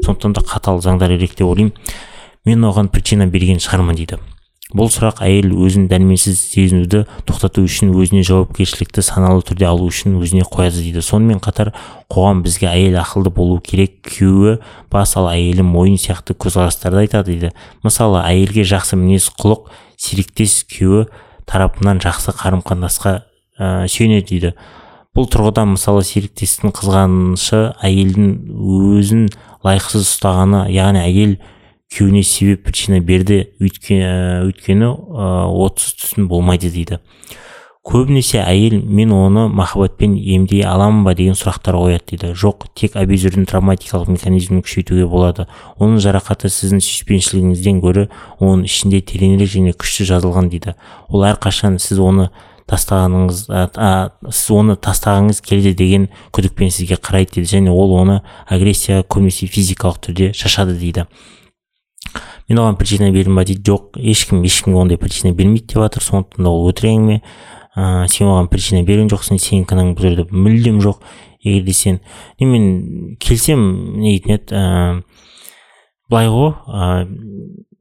Сондықтан 0.00 0.38
да 0.38 0.46
қатал 0.46 0.80
заңдар 0.80 1.12
керек 1.18 1.36
деп 1.36 1.52
ойлаймын. 1.52 1.74
Мен 2.48 2.64
оған 2.64 2.88
причина 2.88 3.26
берген 3.28 3.60
шығармын 3.60 4.00
дейді. 4.00 4.22
Бұл 4.76 4.90
сұрақ 4.92 5.20
әйел 5.24 5.50
өзін 5.64 5.88
дәрменсіз 5.90 6.38
сезінуді 6.52 7.02
тоқтату 7.28 7.64
үшін 7.66 7.90
өзіне 7.96 8.22
жауапкершілікті 8.26 9.02
саналы 9.02 9.42
түрде 9.46 9.66
алу 9.66 9.88
үшін 9.90 10.18
өзіне 10.20 10.46
қояды 10.46 10.84
дейді. 10.84 11.02
Сонымен 11.02 11.40
қатар 11.42 11.72
қоғам 12.12 12.44
бізге 12.44 12.68
әйел 12.70 13.00
ақылды 13.02 13.32
болу 13.34 13.58
керек 13.64 13.98
күйеуі 14.06 14.58
бас 14.92 15.16
ал 15.18 15.26
әйелі 15.32 15.66
мойын 15.66 15.98
сияқты 15.98 16.36
көзқарастарды 16.38 17.02
айтады 17.02 17.32
дейді. 17.32 17.52
Мысалы 17.82 18.22
әйелге 18.22 18.62
жақсы 18.70 18.98
мінез 19.00 19.30
құлық 19.40 19.72
серіктес 19.98 20.62
күйеуі 20.70 21.08
тарапынан 21.50 21.98
жақсы 22.02 22.36
қарым 22.38 22.62
қатынасқа 22.62 23.20
ә, 23.58 23.86
сүйенеді 23.90 24.28
дейді. 24.30 24.54
Бұл 25.16 25.26
тұрғыда 25.26 25.66
мысалы 25.66 26.04
серіктестің 26.06 26.70
қызғанышы 26.78 27.64
әйелдің 27.82 28.28
өзін 28.94 29.24
лайықсыз 29.66 30.06
ұстағаны 30.06 30.68
яғни 30.70 31.02
әйел 31.02 31.40
күйеуіне 31.90 32.22
себеп 32.22 32.64
причина 32.64 33.00
берді 33.02 33.44
өйткені 33.60 34.90
отсыз 34.90 35.96
түсін 36.00 36.28
болмайды 36.30 36.70
дейді. 36.70 37.00
Көбінесе 37.80 38.42
әйел 38.44 38.76
мен 38.84 39.10
оны 39.16 39.46
махаббатпен 39.48 40.12
емдей 40.14 40.60
аламын 40.68 41.02
ба? 41.06 41.14
деген 41.16 41.34
сұрақтар 41.34 41.78
қояды 41.80 42.12
дейді. 42.12 42.34
Жоқ 42.36 42.68
тек 42.76 42.94
абьюзердің 43.00 43.46
травматикалық 43.48 44.10
механизмін 44.12 44.60
күшейтуге 44.66 45.06
болады. 45.08 45.46
Оның 45.80 45.96
жарақаты 46.04 46.52
сіздің 46.52 46.84
сүйіспеншілігіңізден 46.84 47.80
гөрі 47.80 48.06
оның 48.36 48.68
ішінде 48.68 49.00
тереңірек 49.00 49.50
және 49.56 49.72
күшті 49.72 50.06
жазылған 50.12 50.52
дейді. 50.52 50.76
Ол 51.08 51.24
әрқашан 51.24 51.80
сіз 51.80 52.04
оны 52.04 52.28
тастағаныңыз 52.68 53.42
ә, 53.48 54.12
сіз 54.28 54.54
оны 54.60 54.76
тастағыңыз 54.76 55.40
келді 55.40 55.72
деген 55.74 56.08
күдікпен 56.36 56.70
сізге 56.70 57.00
қарайды 57.00 57.40
дейді. 57.40 57.56
Және 57.56 57.72
ол 57.72 57.96
оны 57.96 58.20
агрессия 58.46 59.00
көбінесе 59.02 59.48
физикалық 59.48 60.04
түрде 60.04 60.34
шашады 60.36 60.76
дейді. 60.76 61.08
Мен 62.50 62.58
оған 62.58 62.76
причина 62.76 63.12
бердім 63.14 63.38
ба 63.38 63.44
дейді? 63.46 63.62
Жоқ 63.70 63.96
ешкім 63.96 64.42
ешкімге 64.44 64.80
ондай 64.82 64.98
причина 64.98 65.32
бермейді 65.32 65.70
деп 65.70 65.84
жатыр. 65.84 66.02
Сондықтан 66.02 66.44
да 66.44 66.50
ол 66.50 66.68
өтірік 66.68 66.90
әңгіме. 66.90 67.20
Ыыы 67.78 68.08
сен 68.10 68.26
оған 68.26 68.50
причина 68.50 68.82
берген 68.82 69.08
жоқсың 69.08 69.38
сенің 69.38 69.68
кінәң 69.70 69.94
бұл 69.94 70.08
жерде 70.08 70.26
мүлдем 70.34 70.80
жоқ. 70.82 70.98
Егер 71.40 71.62
де 71.64 71.72
сен 71.72 72.00
мен 72.40 73.16
келсем 73.22 73.62
не 74.02 74.18
дейтін 74.18 74.34
еді? 74.34 74.50
Ыыы 74.50 75.04
былай 76.10 76.26
ғой 76.26 77.06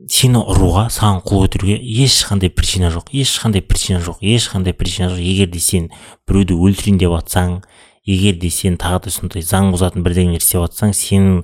сені 0.09 0.43
ұруға 0.45 0.85
саған 0.93 1.23
қол 1.25 1.43
көтеруге 1.47 1.79
ешқандай 2.05 2.53
причина 2.53 2.91
жоқ 2.93 3.09
ешқандай 3.09 3.65
причина 3.65 3.99
жоқ 4.05 4.21
ешқандай 4.21 4.73
причина 4.77 5.09
жоқ. 5.09 5.19
Егер 5.19 5.49
де 5.49 5.59
сен 5.59 5.89
біреуді 6.29 6.53
өлтірейін 6.53 7.01
деп 7.01 7.17
жатсаң 7.17 7.59
егер 8.05 8.37
де 8.39 8.49
сен 8.53 8.77
тағы 8.77 9.03
да 9.05 9.13
сондай 9.13 9.41
заң 9.41 9.73
бұзатын 9.73 10.05
бірдеңелер 10.05 10.41
істеп 10.41 10.61
жатсаң 10.67 10.93
сенің 10.93 11.43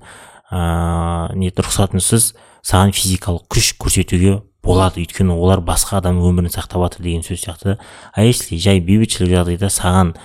ыыы 0.56 1.40
не 1.42 1.52
рұқсатыңсыз 1.52 2.32
саған 2.66 2.94
физикалық 2.96 3.46
күш 3.52 3.74
көрсетуге 3.82 4.40
болады. 4.66 5.04
Өйткені 5.04 5.36
олар 5.36 5.62
басқа 5.62 6.00
адамның 6.00 6.32
өмірін 6.32 6.54
сақтап 6.54 6.86
жатыр 6.88 7.04
деген 7.06 7.26
сөз 7.26 7.44
сияқты. 7.44 7.78
А 8.14 8.24
если 8.24 8.58
жай 8.58 8.80
бейбітшілік 8.80 9.36
жағдайда 9.36 9.70
саған 9.70 10.16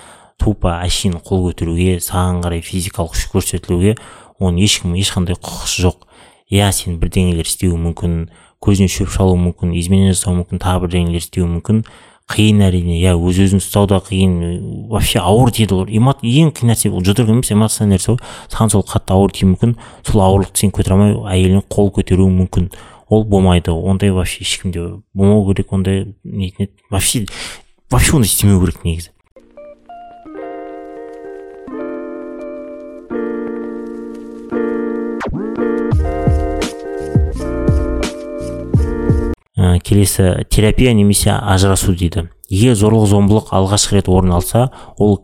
тупо 0.40 0.72
әшейін 0.80 1.18
қол 1.20 1.50
көтеруге 1.50 1.98
саған 2.00 2.40
қарай 2.44 2.62
физикалық 2.64 3.16
күш 3.16 3.26
көрсетілуге 3.34 3.96
оның 4.40 4.62
ешкім 4.64 4.94
ешқандай 4.96 5.36
құқысы 5.36 5.84
жоқ. 5.84 6.06
Иә 6.50 6.70
сен 6.72 6.96
бірдеңелер 7.02 7.44
істеуі 7.44 7.76
мүмкін 7.76 8.30
көзіне 8.64 8.88
шөп 8.88 9.12
шалуы 9.12 9.36
мүмкін 9.38 9.74
изменение 9.76 10.14
жасауы 10.14 10.40
мүмкін 10.40 10.62
тағы 10.62 10.86
бірдеңелер 10.86 11.20
істеуі 11.20 11.50
мүмкін. 11.58 11.84
Қиын 12.30 12.62
әрине 12.62 13.00
иә 13.00 13.16
өз 13.18 13.40
өзін 13.42 13.60
ұстау 13.60 13.88
да 13.90 13.98
қиын 14.06 14.88
вообще 14.90 15.18
ауыр 15.18 15.50
тиеді 15.50 15.74
ол 15.74 15.90
ең 15.90 16.52
қиын 16.54 16.70
нәрсе 16.70 16.90
ол 16.90 17.02
жұдырық 17.02 17.34
емес 17.34 17.50
эмоциональный 17.50 17.98
нәрсе 17.98 18.14
ғой. 18.14 18.20
Саған 18.52 18.70
сол 18.70 18.84
қатты 18.86 19.16
ауыр 19.16 19.34
тиюі 19.34 19.50
мүмкін 19.50 19.76
сол 20.06 20.22
ауырлықты 20.22 20.62
сен 20.62 20.74
көтере 20.74 20.94
алмай 20.94 21.16
әйелің 21.34 21.66
қол 21.66 21.90
көтеруі 21.96 22.30
мүмкін. 22.30 22.70
Ол 23.10 23.24
болмайды 23.26 23.74
ондай 23.74 24.14
вообще 24.14 24.44
ешкімде 24.44 25.02
болмау 25.12 25.42
керек 25.50 25.72
ондай 25.72 26.14
нетін 26.22 26.70
вообще 26.90 27.26
вообще 27.90 28.16
ондай 28.16 28.30
істемеу 28.30 28.60
керек 28.62 28.84
негізі. 28.84 29.10
Келесі 39.90 40.44
терапия 40.50 40.94
немесе 40.94 41.34
ажырасу 41.34 41.96
дейді. 41.98 42.28
Егер 42.50 42.78
зорлық 42.78 43.10
зомбылық 43.10 43.50
алғашқы 43.54 43.98
рет 43.98 44.08
орын 44.10 44.38
алса 44.38 44.70
ол 44.98 45.20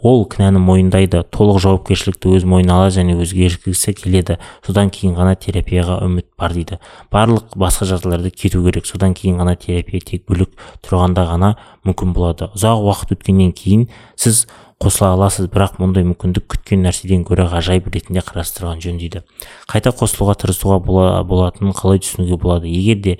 ол 0.00 0.22
кінәні 0.24 0.60
мойындайды 0.64 1.20
толық 1.28 1.58
жауапкершілікті 1.60 2.30
өз 2.38 2.44
мойнына 2.48 2.78
алады 2.78 2.94
және 2.96 3.16
өзгергісі 3.20 3.92
келеді. 3.98 4.38
Содан 4.64 4.88
кейін 4.88 5.16
ғана 5.18 5.34
терапияға 5.36 5.98
үміт 6.06 6.24
бар 6.40 6.54
дейді. 6.56 6.78
Барлық 7.12 7.52
басқа 7.58 7.88
жағдайларда 7.90 8.30
кету 8.32 8.62
керек. 8.64 8.86
Содан 8.88 9.12
кейін 9.14 9.42
ғана 9.42 9.58
терапия 9.60 10.00
тек 10.00 10.24
бөлек 10.28 10.54
тұрғанда 10.86 11.26
ғана 11.28 11.50
мүмкін 11.84 12.14
болады. 12.16 12.48
Ұзақ 12.56 12.86
уақыт 12.86 13.12
өткеннен 13.18 13.52
кейін 13.52 13.88
сіз 14.16 14.46
қосыла 14.80 15.12
аласыз 15.16 15.50
бірақ 15.52 15.76
мұндай 15.82 16.06
мүмкіндік 16.06 16.46
күткен 16.54 16.86
нәрседен 16.86 17.26
гөрі 17.28 17.48
ғажайып 17.52 17.90
ретінде 17.92 18.22
қарастырған 18.24 18.80
жөн 18.80 19.00
дейді. 19.02 19.24
Қайта 19.68 19.90
қосылуға 19.90 20.38
тырысуға 20.38 20.78
бола, 20.80 21.24
болатынын 21.26 21.74
қалай 21.74 21.98
түсінуге 21.98 22.38
болады? 22.38 22.70
Егер 22.70 23.02
де 23.02 23.18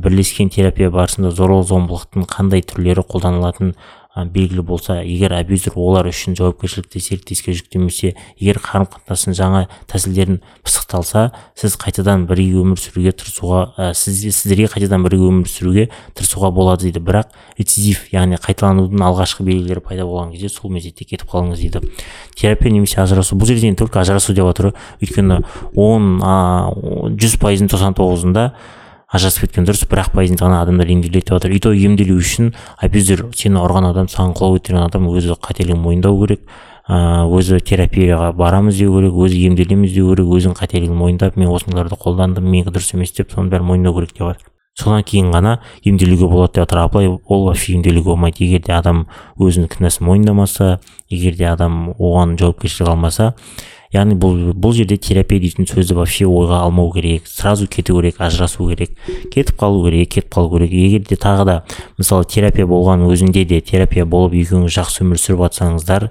бірлескен 0.00 0.52
терапия 0.52 0.90
барысында 0.92 1.32
зорлық 1.36 1.66
зомбылықтың 1.68 2.28
қандай 2.30 2.64
түрлері 2.64 3.04
қолданылатынын 3.08 3.74
белгілі 4.14 4.62
болса 4.62 4.98
егер 5.00 5.32
абьюзер 5.32 5.72
олар 5.80 6.06
үшін 6.10 6.34
жауапкершілікті 6.36 7.00
серіктеске 7.00 7.54
жүктемесе 7.56 8.10
егер 8.36 8.58
қарым 8.60 8.84
қатынастың 8.92 9.36
жаңа 9.38 9.62
тәсілдерін 9.88 10.42
пысықталса 10.66 11.30
сіз 11.56 11.78
қайтадан 11.80 12.26
бірге 12.28 12.60
өмір 12.60 12.76
сүруге 12.76 13.14
тырысуға 13.16 13.62
ә, 13.72 13.94
сіз, 13.96 14.20
сіздерге 14.36 14.68
қайтадан 14.74 15.06
бірге 15.06 15.24
өмір 15.30 15.48
сүруге 15.48 15.86
тырысуға 16.12 16.50
болады 16.52 16.90
дейді. 16.90 17.00
Бірақ 17.00 17.32
рецидив 17.56 18.04
яғни 18.12 18.36
қайталанудың 18.36 19.00
алғашқы 19.00 19.48
белгілері 19.48 19.80
пайда 19.80 20.04
болған 20.04 20.36
кезде 20.36 20.52
сол 20.52 20.74
мезетте 20.76 21.08
кетіп 21.08 21.32
қалыңыз 21.32 21.64
дейді. 21.64 21.80
Терапия 22.36 22.68
немесе 22.68 23.00
ажырасу 23.00 23.40
бұл 23.40 23.48
жерде 23.48 23.72
только 23.80 24.04
ажырасу 24.04 24.36
деп 24.36 24.44
жатыр 24.52 24.74
өйткені 25.00 25.40
он 25.72 26.20
жүз 27.16 27.40
пайыздың 27.40 27.72
тоқсан 27.72 27.96
тоғызында 27.96 28.50
ажырасып 29.12 29.46
кеткен 29.46 29.66
дұрыс 29.68 29.84
бір 29.90 30.02
ақ 30.06 30.12
пайызын 30.16 30.40
ғана 30.40 30.62
адамдар 30.64 30.88
емделеді 30.88 31.20
деп 31.20 31.34
жатыр 31.36 31.52
и 31.52 31.60
то 31.60 31.72
емделу 31.76 32.16
үшін 32.16 32.52
абьюзер 32.80 33.26
сені 33.36 33.60
ұрған 33.60 33.90
адам 33.90 34.08
саған 34.08 34.32
қол 34.38 34.56
көтерген 34.56 34.86
адам 34.86 35.08
өзі 35.12 35.36
қателігін 35.36 35.82
мойындау 35.84 36.16
керек. 36.24 36.46
Өзі 36.88 37.60
терапияға 37.62 38.32
барамыз 38.34 38.80
деу 38.80 38.96
керек 38.96 39.14
өзі 39.14 39.44
емделеміз 39.50 39.92
деу 39.94 40.08
керек 40.14 40.32
өзінің 40.32 40.56
қателігін 40.58 40.96
мойындап 40.98 41.36
мен 41.36 41.52
осыларды 41.52 41.94
қолдандым 41.94 42.48
менікі 42.48 42.74
дұрыс 42.74 42.96
емес 42.96 43.14
деп 43.14 43.30
соның 43.36 43.52
бәрін 43.52 43.68
мойындау 43.68 43.94
керек 44.00 44.16
деп 44.16 44.26
жатыр 44.32 44.48
содан 44.74 45.04
кейін 45.04 45.30
ғана 45.32 45.58
емделуге 45.84 46.26
болады 46.26 46.54
деп 46.56 46.64
жатыр 46.64 46.78
абылай 46.82 47.08
ол 47.08 47.44
вообще 47.46 47.74
емделуге 47.74 48.08
болмайды. 48.08 48.44
Егер 48.44 48.64
де 48.66 48.72
адам 48.72 49.06
өзінің 49.38 49.68
кінәсін 49.76 50.06
мойындамаса 50.08 50.80
егер 51.10 51.36
де 51.36 51.46
адам 51.50 51.92
оған 51.98 52.38
жауапкершілік 52.40 52.88
алмаса 52.88 53.34
яғни 53.92 54.16
бұл 54.16 54.52
бұл 54.56 54.74
жерде 54.76 54.96
терапия 54.96 55.40
дейтін 55.42 55.68
сөзді 55.68 55.96
вообще 55.98 56.26
ойға 56.26 56.62
алмау 56.64 56.92
керек 56.94 57.26
сразу 57.28 57.66
кету 57.68 57.98
керек 58.00 58.20
ажырасу 58.20 58.68
керек 58.70 58.94
кетіп 59.32 59.58
қалу 59.60 59.84
керек 59.86 60.10
кетіп 60.14 60.30
қалу 60.32 60.52
керек. 60.56 60.72
Егер 60.72 61.04
де 61.08 61.16
тағы 61.16 61.44
да 61.44 61.56
мысалы 61.98 62.24
терапия 62.24 62.66
болған 62.66 63.04
өзінде 63.08 63.44
де 63.44 63.60
терапия 63.60 64.06
болып 64.06 64.34
екеуіңіз 64.38 64.78
жақсы 64.78 65.04
өмір 65.04 65.20
сүріп 65.20 65.44
жатсаңыздар 65.46 66.10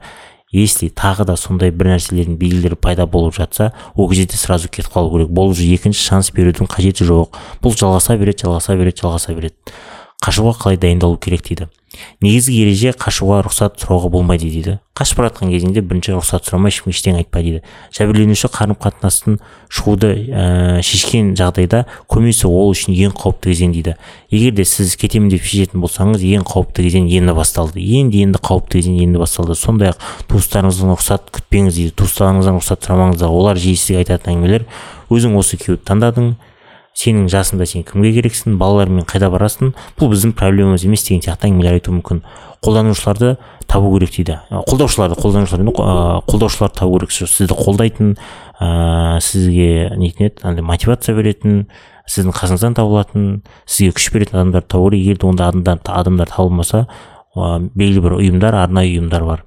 если 0.52 0.90
тағы 0.92 1.26
да 1.26 1.38
сондай 1.40 1.72
бір 1.72 1.94
нәрселердің 1.94 2.36
белгілері 2.38 2.76
пайда 2.76 3.06
болып 3.08 3.38
жатса 3.40 3.72
ол 3.96 4.10
кезде 4.12 4.38
сразу 4.38 4.68
кетіп 4.68 4.92
қалу 4.92 5.12
керек. 5.16 5.32
Бұл 5.32 5.54
уже 5.56 5.64
екінші 5.64 6.04
шанс 6.04 6.32
берудің 6.36 6.68
қажеті 6.68 7.08
жоқ. 7.08 7.40
Бұл 7.64 7.78
жалғаса 7.80 8.18
береді 8.20 8.46
жалғаса 8.46 8.76
береді 8.76 9.02
жалғаса 9.02 9.34
береді. 9.34 9.56
Қашуға 10.22 10.56
қалай 10.62 10.78
дайындалу 10.78 11.18
керек 11.18 11.48
дейді. 11.48 11.68
Негізгі 12.24 12.62
ереже 12.64 12.92
қашуға 12.96 13.42
рұқсат 13.44 13.82
сұрауға 13.82 14.10
болмайды 14.14 14.48
дейді. 14.48 14.78
Қашып 14.96 15.18
бара 15.20 15.32
жатқан 15.32 15.50
кезіңде 15.52 15.82
бірінші 15.84 16.14
рұқсат 16.16 16.46
сұрамай 16.48 16.72
ешкім 16.72 16.94
ештеңе 16.94 17.20
айтпа 17.20 17.42
дейді. 17.44 17.62
Жәбірленуші 17.98 18.48
қарым 18.54 18.78
қатынастың 18.80 19.40
шығуды 19.68 20.12
ә, 20.30 20.46
шешкен 20.86 21.34
жағдайда 21.36 21.84
көбінесе 22.08 22.48
ол 22.48 22.72
үшін 22.72 22.96
ең 22.96 23.16
қауіпті 23.18 23.52
кезең 23.52 23.74
дейді. 23.76 23.96
Егер 24.32 24.56
де 24.56 24.66
сіз 24.66 24.94
кетемін 25.02 25.34
деп 25.34 25.44
шешетін 25.44 25.84
болсаңыз 25.84 26.24
ең 26.24 26.46
қауіпті 26.48 26.86
кезең 26.86 27.10
енді 27.12 27.36
басталды. 27.36 27.82
Енді 27.82 28.24
енді 28.28 28.40
қауіпті 28.40 28.80
кезең 28.80 29.02
енді 29.02 29.20
басталды. 29.20 29.58
Сондай 29.58 29.92
ақ 29.92 30.06
туыстарыңыздан 30.32 30.94
рұқсат 30.96 31.34
күтпеңіз 31.36 31.82
дейді. 31.82 31.96
Туыстарыңыздан 32.00 32.62
рұқсат 32.62 32.88
сұрамаңыздар. 32.88 33.36
Олар 33.42 33.60
жиі 33.60 33.76
сізге 33.76 34.04
айтатын 34.06 34.38
әңгімелер. 34.38 34.70
Өзің 35.12 35.36
осы 35.42 35.60
күйеуді 35.60 35.84
таңдадың 35.90 36.34
сенің 36.98 37.28
жасыңда 37.32 37.66
сен 37.66 37.84
кімге 37.88 38.12
керексің 38.18 38.58
балалармен 38.60 39.06
қайда 39.10 39.30
барасың? 39.34 39.72
Бұл 39.98 40.12
біздің 40.12 40.34
проблемамыз 40.38 40.86
емес 40.86 41.06
деген 41.08 41.24
сияқты 41.24 41.50
әңгімелер 41.50 41.80
айтуы 41.80 41.96
мүмкін. 41.98 42.20
Қолданушыларды 42.62 43.38
табу 43.66 43.94
керек 43.96 44.12
дейді. 44.16 44.40
Қолдаушыларды 44.52 45.18
қолданушылар 45.18 45.64
қолдаушыларды 46.28 46.78
табу 46.78 47.00
керек. 47.00 47.16
Сізді 47.16 47.56
қолдайтын 47.58 48.12
ыыы 48.62 49.22
сізге 49.24 49.72
нетін 49.98 50.28
еді? 50.28 50.44
Андай 50.44 50.66
мотивация 50.68 51.16
беретін 51.18 51.64
сіздің 52.06 52.36
қасыңыздан 52.38 52.76
табылатын 52.78 53.30
сізге 53.66 53.96
күш 53.98 54.12
беретін 54.14 54.42
адамдарды 54.44 54.68
табу 54.68 54.92
керек. 54.92 55.08
Егер 55.08 55.22
де 55.24 55.28
ондай 55.32 55.48
адамдар, 55.50 55.80
адамдар 55.88 56.30
табылмаса 56.30 56.86
белгілі 57.34 58.04
бір 58.04 58.20
ұйымдар 58.20 58.60
арнайы 58.68 59.00
ұйымдар 59.00 59.26
бар. 59.26 59.46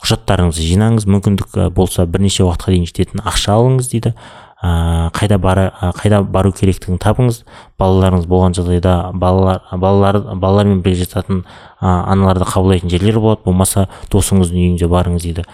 Құжаттарыңызды 0.00 0.64
жинаңыз. 0.64 1.04
Мүмкіндік 1.06 1.68
болса 1.76 2.06
бірнеше 2.08 2.42
уақытқа 2.46 2.72
дейін 2.72 2.88
жететін 2.88 3.22
ақша 3.22 3.54
алыңыз 3.58 3.90
дейді. 3.92 4.14
Ә, 4.62 5.10
қайда 5.16 5.38
бара 5.38 5.70
қайда 5.96 6.22
бару 6.22 6.52
керектігін 6.52 7.00
табыңыз. 7.00 7.42
Балаларыңыз 7.80 8.26
болған 8.28 8.54
жағдайда 8.58 9.12
балалар 9.14 9.62
балалар 9.72 10.20
балалармен 10.36 10.82
бірге 10.84 11.04
жататын 11.04 11.44
аналарды 11.80 12.44
қабылдайтын 12.44 12.92
жерлер 12.92 13.20
болады. 13.20 13.44
Болмаса 13.44 13.88
досыңыздың 14.12 14.60
үйіне 14.60 14.90
барыңыз 14.90 15.24
дейді. 15.24 15.46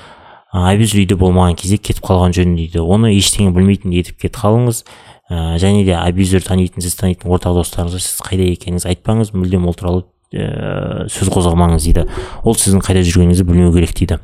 Абьюзер 0.53 1.03
үйде 1.03 1.17
болмаған 1.21 1.57
кезде 1.59 1.77
кетіп 1.77 2.07
қалған 2.07 2.35
жөн 2.35 2.57
дейді. 2.57 2.81
Оны 2.81 3.11
ештеңе 3.15 3.51
білмейтіндей 3.55 4.01
етіп 4.05 4.21
кетіп 4.23 4.41
қалыңыз. 4.41 4.85
Ә, 5.31 5.57
және 5.59 5.85
де 5.85 5.97
абьюзер 5.99 6.45
танитын 6.47 6.83
сіз 6.83 6.95
танитын 7.01 7.31
ортақ 7.35 7.59
достарыңызға 7.59 7.99
сіз 7.99 8.23
қайда 8.25 8.47
екеніңізді 8.55 8.93
айтпаңыз. 8.95 9.35
Мүлдем 9.35 9.67
ол 9.67 9.75
туралы 9.75 10.05
ә, 10.33 11.09
сөз 11.11 11.33
қозғамаңыз 11.35 11.91
дейді. 11.91 12.07
Ол 12.47 12.55
сіздің 12.55 12.85
қайда 12.87 13.03
жүргеніңізді 13.03 13.47
білмеу 13.51 13.75
керек 13.75 13.93
дейді. 13.99 14.21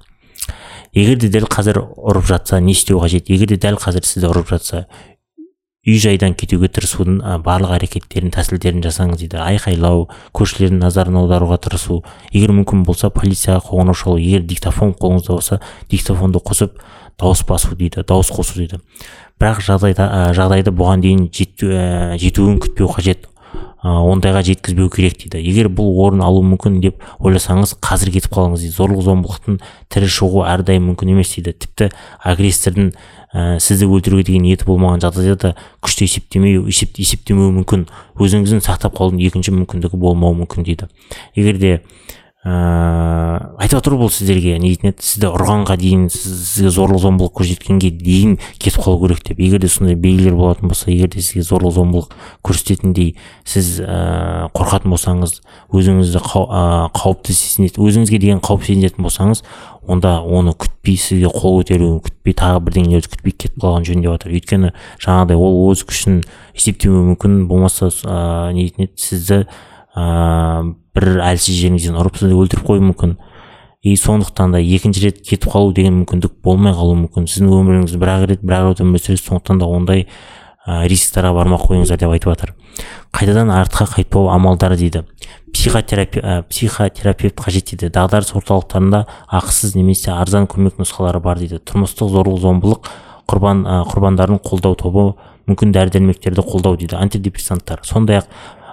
Егер 0.93 1.19
де 1.19 1.31
дәл 1.33 1.49
қазір 1.49 1.81
ұрып 1.97 2.29
жатса 2.29 2.61
не 2.61 2.73
істеу 2.77 3.01
қажет? 3.01 3.31
Егер 3.33 3.49
де 3.55 3.57
дәл 3.57 3.79
қазір 3.81 4.05
сізді 4.05 4.29
ұрып 4.29 4.53
жатса 4.53 4.87
үй 5.83 5.97
жайдан 5.99 6.37
кетуге 6.39 6.69
тырысудың 6.71 7.17
барлық 7.43 7.73
әрекеттерін 7.75 8.31
тәсілдерін 8.31 8.85
жасаңыз 8.85 9.19
дейді. 9.25 9.41
Айқайлау 9.43 10.05
көршілердің 10.37 10.79
назарын 10.79 11.17
аударуға 11.19 11.59
тырысу. 11.65 12.05
Егер 12.31 12.53
мүмкін 12.55 12.85
болса 12.87 13.11
полицияға 13.11 13.65
қоңырау 13.67 13.99
шалу. 13.99 14.21
Егер 14.23 14.45
диктофон 14.47 14.95
қолыңызда 14.95 15.35
болса 15.35 15.59
диктофонды 15.91 16.39
қосып 16.39 16.79
дауыс 17.19 17.43
басу 17.49 17.75
дейді 17.75 18.07
дауыс 18.07 18.31
қосу 18.31 18.61
дейді. 18.61 18.79
Бірақ 19.43 19.59
жағдайда 19.67 20.31
жағдайды 20.39 20.71
бұған 20.71 21.03
дейін 21.03 21.27
жету, 21.35 21.75
жетуін 22.23 22.63
күтпеу 22.63 22.87
қажет. 22.95 23.27
Ондайға 23.83 24.43
жеткізбеу 24.47 24.91
керек 24.95 25.17
дейді. 25.19 25.41
Егер 25.43 25.67
бұл 25.73 25.91
орын 26.05 26.23
алуы 26.23 26.45
мүмкін 26.53 26.79
деп 26.85 27.03
ойласаңыз 27.19 27.75
қазір 27.83 28.13
кетіп 28.15 28.37
қалыңыз 28.37 28.63
дейді. 28.63 28.77
Зорлық 28.77 29.03
зомбылықтың 29.09 29.59
тірі 29.91 30.11
шығуы 30.13 30.47
әрдайым 30.53 30.87
мүмкін 30.93 31.11
емес 31.17 31.35
дейді. 31.35 31.57
Тіпті 31.65 31.91
агрессордың 32.23 32.93
ә, 33.35 33.59
сізді 33.59 33.91
өлтіруге 33.91 34.29
деген 34.29 34.47
ниеті 34.47 34.69
болмаған 34.71 35.03
жағдайда 35.03 35.37
да 35.43 35.53
күшті 35.83 36.07
есептемеу 36.07 36.69
есеп, 36.71 36.95
есептемеуі 37.03 37.57
мүмкін. 37.59 37.89
Өзіңіздің 38.23 38.63
сақтап 38.63 38.95
қалудың 39.01 39.19
екінші 39.27 39.57
мүмкіндігі 39.59 39.99
болмауы 39.99 40.45
мүмкін 40.45 40.69
дейді. 40.69 40.87
Егер 41.35 41.59
де 41.59 41.75
ыыы 42.43 43.23
айтып 43.63 43.79
отыр 43.79 43.95
бұл 44.01 44.11
сіздерге 44.11 44.57
не 44.59 44.73
дейтін 44.73 44.91
еді? 44.91 45.05
Сізді 45.07 45.29
ұрғанға 45.31 45.77
дейін 45.79 46.09
сізге 46.11 46.73
зорлық 46.75 46.99
зомбылық 47.05 47.37
көрсеткенге 47.39 47.93
дейін 47.95 48.35
кетіп 48.59 48.83
қалу 48.83 48.99
керек 49.05 49.23
деп. 49.29 49.39
Егер 49.39 49.63
де 49.63 49.71
сондай 49.71 49.95
белгілер 49.95 50.35
болатын 50.35 50.73
болса 50.73 50.91
егер 50.91 51.13
де 51.15 51.23
сізге 51.23 51.45
зорлық 51.47 51.77
зомбылық 51.77 52.17
көрсететіндей 52.43 53.15
сіз 53.47 53.79
ә, 53.87 54.51
қорқатын 54.59 54.91
болсаңыз 54.91 55.39
өзіңізді 55.71 56.25
қау, 56.27 56.49
ә, 56.51 56.91
қауіпті 56.99 57.39
сезінетін 57.39 57.87
өзіңізге 57.87 58.21
деген 58.27 58.43
қауіп 58.43 58.67
сезінетін 58.67 59.07
болсаңыз 59.07 59.45
онда 59.87 60.19
оны 60.27 60.57
күтпей 60.59 60.99
сізге 60.99 61.31
қол 61.31 61.63
көтеруін 61.63 62.03
күтпей 62.03 62.35
тағы 62.43 62.61
бірдеңелерді 62.67 63.15
күтпей 63.15 63.39
кетіп 63.39 63.63
қалған 63.63 63.87
жөн 63.87 64.03
деп 64.03 64.17
жатыр 64.17 64.37
өйткені 64.37 64.75
жаңағыдай 65.03 65.39
ол 65.39 65.59
өз 65.71 65.87
күшін 65.87 66.23
есептемеуі 66.59 67.13
мүмкін 67.13 67.43
болмаса 67.51 67.91
ә, 67.91 68.53
не 68.55 68.67
дейтін 68.67 68.87
еді? 68.87 68.95
Сізді 69.03 69.45
ыыы 69.95 70.82
бір 70.97 71.23
әлсіз 71.25 71.57
жеріңізден 71.61 71.99
ұрып 72.01 72.19
сізді 72.21 72.37
өлтіріп 72.37 72.67
қоюы 72.69 72.85
мүмкін. 72.91 73.17
И 73.83 73.97
сондықтан 73.99 74.53
да 74.55 74.61
екінші 74.61 75.09
рет 75.09 75.23
кетіп 75.27 75.49
қалу 75.51 75.73
деген 75.75 76.03
мүмкіндік 76.03 76.37
болмай 76.45 76.75
қалуы 76.77 77.01
мүмкін. 77.01 77.27
Сіздің 77.27 77.51
өміріңізді 77.57 77.99
бір 77.99 78.13
ақ 78.13 78.27
рет 78.31 78.45
бір 78.45 78.59
ақ 78.61 78.69
рет 78.69 78.83
өмір 78.85 79.03
сүресіз 79.03 79.27
сондықтан 79.27 79.59
да 79.59 79.67
ондай 79.67 80.05
ә, 80.67 80.85
рисктарға 80.87 81.33
бармай 81.35 81.59
қойыңыздар 81.59 81.99
деп 81.99 82.13
айтып 82.15 82.31
жатыр. 82.31 82.55
Қайтадан 83.11 83.51
артқа 83.51 83.89
қайтпау 83.97 84.31
амалдары 84.31 84.77
дейді. 84.79 85.03
Психотерапи, 85.53 86.21
ә, 86.23 86.43
психотерапевт 86.47 87.43
қажет 87.43 87.73
дейді. 87.73 87.91
Дағдарыс 87.91 88.31
орталықтарында 88.39 89.03
ақысыз 89.33 89.75
немесе 89.75 90.13
арзан 90.15 90.47
көмек 90.47 90.79
нұсқалары 90.79 91.19
бар 91.21 91.43
дейді. 91.43 91.59
Тұрмыстық 91.59 92.15
зорлық 92.15 92.39
зомбылық 92.39 92.89
құрбан 93.27 93.67
ә, 93.67 93.83
құрбандарын 93.91 94.39
қолдау 94.47 94.79
тобы 94.79 95.11
мүмкін 95.51 95.75
дәрі 95.75 95.97
дәрмектерді 95.99 96.47
қолдау 96.47 96.79
дейді. 96.79 96.97
Антидепрессанттар. 97.03 97.83
Сондай 97.83 98.23
ақ 98.23 98.31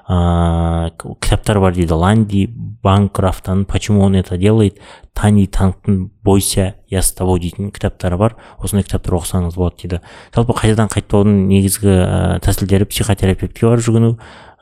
ыыы 0.09 0.89
кітаптар 1.21 1.59
бар 1.61 1.73
дейді. 1.73 1.93
Ланди 1.93 2.49
банкрафтан 2.81 3.65
почему 3.65 4.01
он 4.01 4.15
это 4.15 4.37
делает? 4.37 4.79
Тани 5.13 5.45
танктың 5.45 6.09
бойся 6.23 6.75
я 6.89 7.01
с 7.01 7.11
тобой 7.11 7.39
дейтін 7.39 7.69
кітаптары 7.71 8.17
бар. 8.17 8.35
Осындай 8.57 8.83
кітаптар 8.83 9.19
оқысаңыз 9.19 9.55
болады 9.55 9.75
дейді. 9.83 10.01
Жалпы 10.33 10.57
қайтадан 10.57 10.89
қайтпаудың 10.89 11.45
негізгі 11.47 11.93
ә, 11.93 12.39
тәсілдері 12.41 12.89
психотерапевтке 12.89 13.67
барып 13.67 13.85
жүгіну 13.85 14.15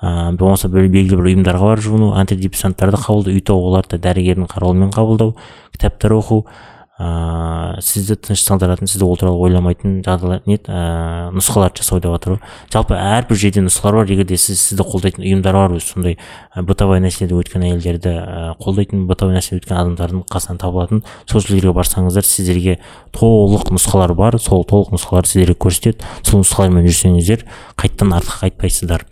ыыы 0.03 0.36
болмаса 0.38 0.67
белгілі 0.67 1.15
бір 1.15 1.31
ұйымдарға 1.31 1.71
барып 1.71 1.86
жүгіну 1.88 2.12
антидепрессанттарды 2.19 2.99
қабылдау 3.01 3.33
үй 3.33 3.43
оларды 3.55 3.97
дәрігердің 4.03 4.51
қарауымен 4.51 4.91
қабылдау 4.93 5.38
кітаптар 5.71 6.13
оқу 6.19 6.43
ыыы 6.97 7.81
сізді 7.86 8.15
тыныштандыратын 8.25 8.89
сізді 8.89 9.05
ол 9.05 9.17
туралы 9.21 9.38
ойламайтын 9.45 9.99
жағдайлар 10.01 10.41
не 10.49 10.55
ыыы 10.57 11.29
нұсқаларды 11.38 11.83
жасау 11.83 11.99
деп 12.01 12.15
жатыр 12.15 12.39
жалпы 12.73 12.97
әрбір 12.97 13.38
жерде 13.38 13.62
нұсқалар 13.62 13.99
бар. 13.99 14.10
Егер 14.10 14.25
де 14.25 14.38
сіз 14.41 14.57
сізді 14.63 14.81
қолдайтын 14.88 15.21
ұйымдар 15.21 15.53
бар 15.53 15.75
өзі 15.77 15.91
сондай 15.91 16.17
бытовой 16.57 16.97
нәрселерде 17.03 17.38
өткен 17.38 17.67
әйелдерді 17.67 18.13
қолдайтын 18.63 19.05
бытовой 19.05 19.38
нәрселерде 19.38 19.62
өткен 19.67 19.77
адамдардың 19.77 20.23
қасынан 20.25 20.62
табылатын 20.63 21.03
сол 21.29 21.45
жерлерге 21.45 21.75
барсаңыздар 21.77 22.25
сіздерге 22.25 22.79
толық 23.13 23.69
нұсқалар 23.77 24.15
бар. 24.17 24.39
Сол 24.41 24.65
толық 24.65 24.95
нұсқаларды 24.97 25.36
сіздерге 25.36 25.57
көрсетеді. 25.62 26.01
Сол 26.25 26.41
нұсқалармен 26.41 26.88
жүрсеңіздер 26.89 27.45
қайтадан 27.77 28.15
артқа 28.17 28.47
қайтпайсыздар. 28.47 29.05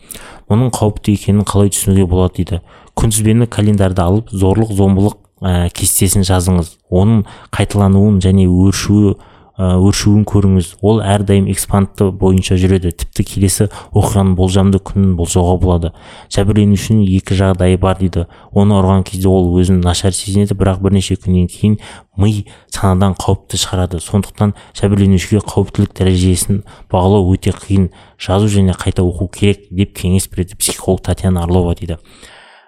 Мұның 0.50 0.74
қауіпті 0.74 1.14
екенін 1.18 1.46
қалай 1.46 1.70
түсінуге 1.74 2.06
болады 2.10 2.42
дейді. 2.42 2.62
Күнтізбені 2.96 3.50
календарды 3.52 4.02
алып 4.02 4.30
зорлық 4.32 4.74
зомбылық 4.78 5.18
ә, 5.46 5.70
кестесін 5.70 6.26
жазыңыз. 6.26 6.76
Оның 6.90 7.24
қайталануын 7.54 8.20
және 8.24 8.48
өршуі 8.50 9.16
ә, 9.56 9.76
өршуін 9.80 10.26
көріңіз. 10.28 10.72
Ол 10.84 11.02
әрдайым 11.06 11.48
экспанты 11.52 12.10
бойынша 12.12 12.58
жүреді. 12.60 12.92
Тіпті 12.92 13.26
келесі 13.30 13.68
оқиғаның 13.96 14.34
болжамды 14.36 14.82
күнін 14.84 15.14
болжауға 15.20 15.56
болады. 15.62 15.92
Жәбірленушінің 16.34 17.06
екі 17.20 17.38
жағдайы 17.40 17.80
бар 17.80 18.00
дейді. 18.02 18.26
Оны 18.52 18.76
ұрған 18.80 19.06
кезде 19.08 19.30
ол 19.32 19.54
өзін 19.60 19.80
нашар 19.86 20.16
сезінеді 20.16 20.58
бірақ 20.60 20.82
бірнеше 20.84 21.16
күннен 21.16 21.48
кейін 21.52 21.80
ми 22.18 22.46
санадан 22.74 23.16
қауіпті 23.20 23.60
шығарады. 23.62 24.04
Сондықтан 24.04 24.56
жәбірленушіге 24.76 25.44
қауіптілік 25.48 25.96
дәрежесін 25.96 26.64
бағалау 26.92 27.32
өте 27.36 27.56
қиын. 27.56 27.92
Жазу 28.20 28.52
және 28.52 28.76
қайта 28.76 29.04
оқу 29.08 29.30
керек 29.32 29.70
деп 29.72 29.96
кеңес 29.96 30.28
береді 30.32 30.60
психолог 30.60 31.04
татьяна 31.04 31.44
орлова 31.44 31.76
дейді. 31.76 32.00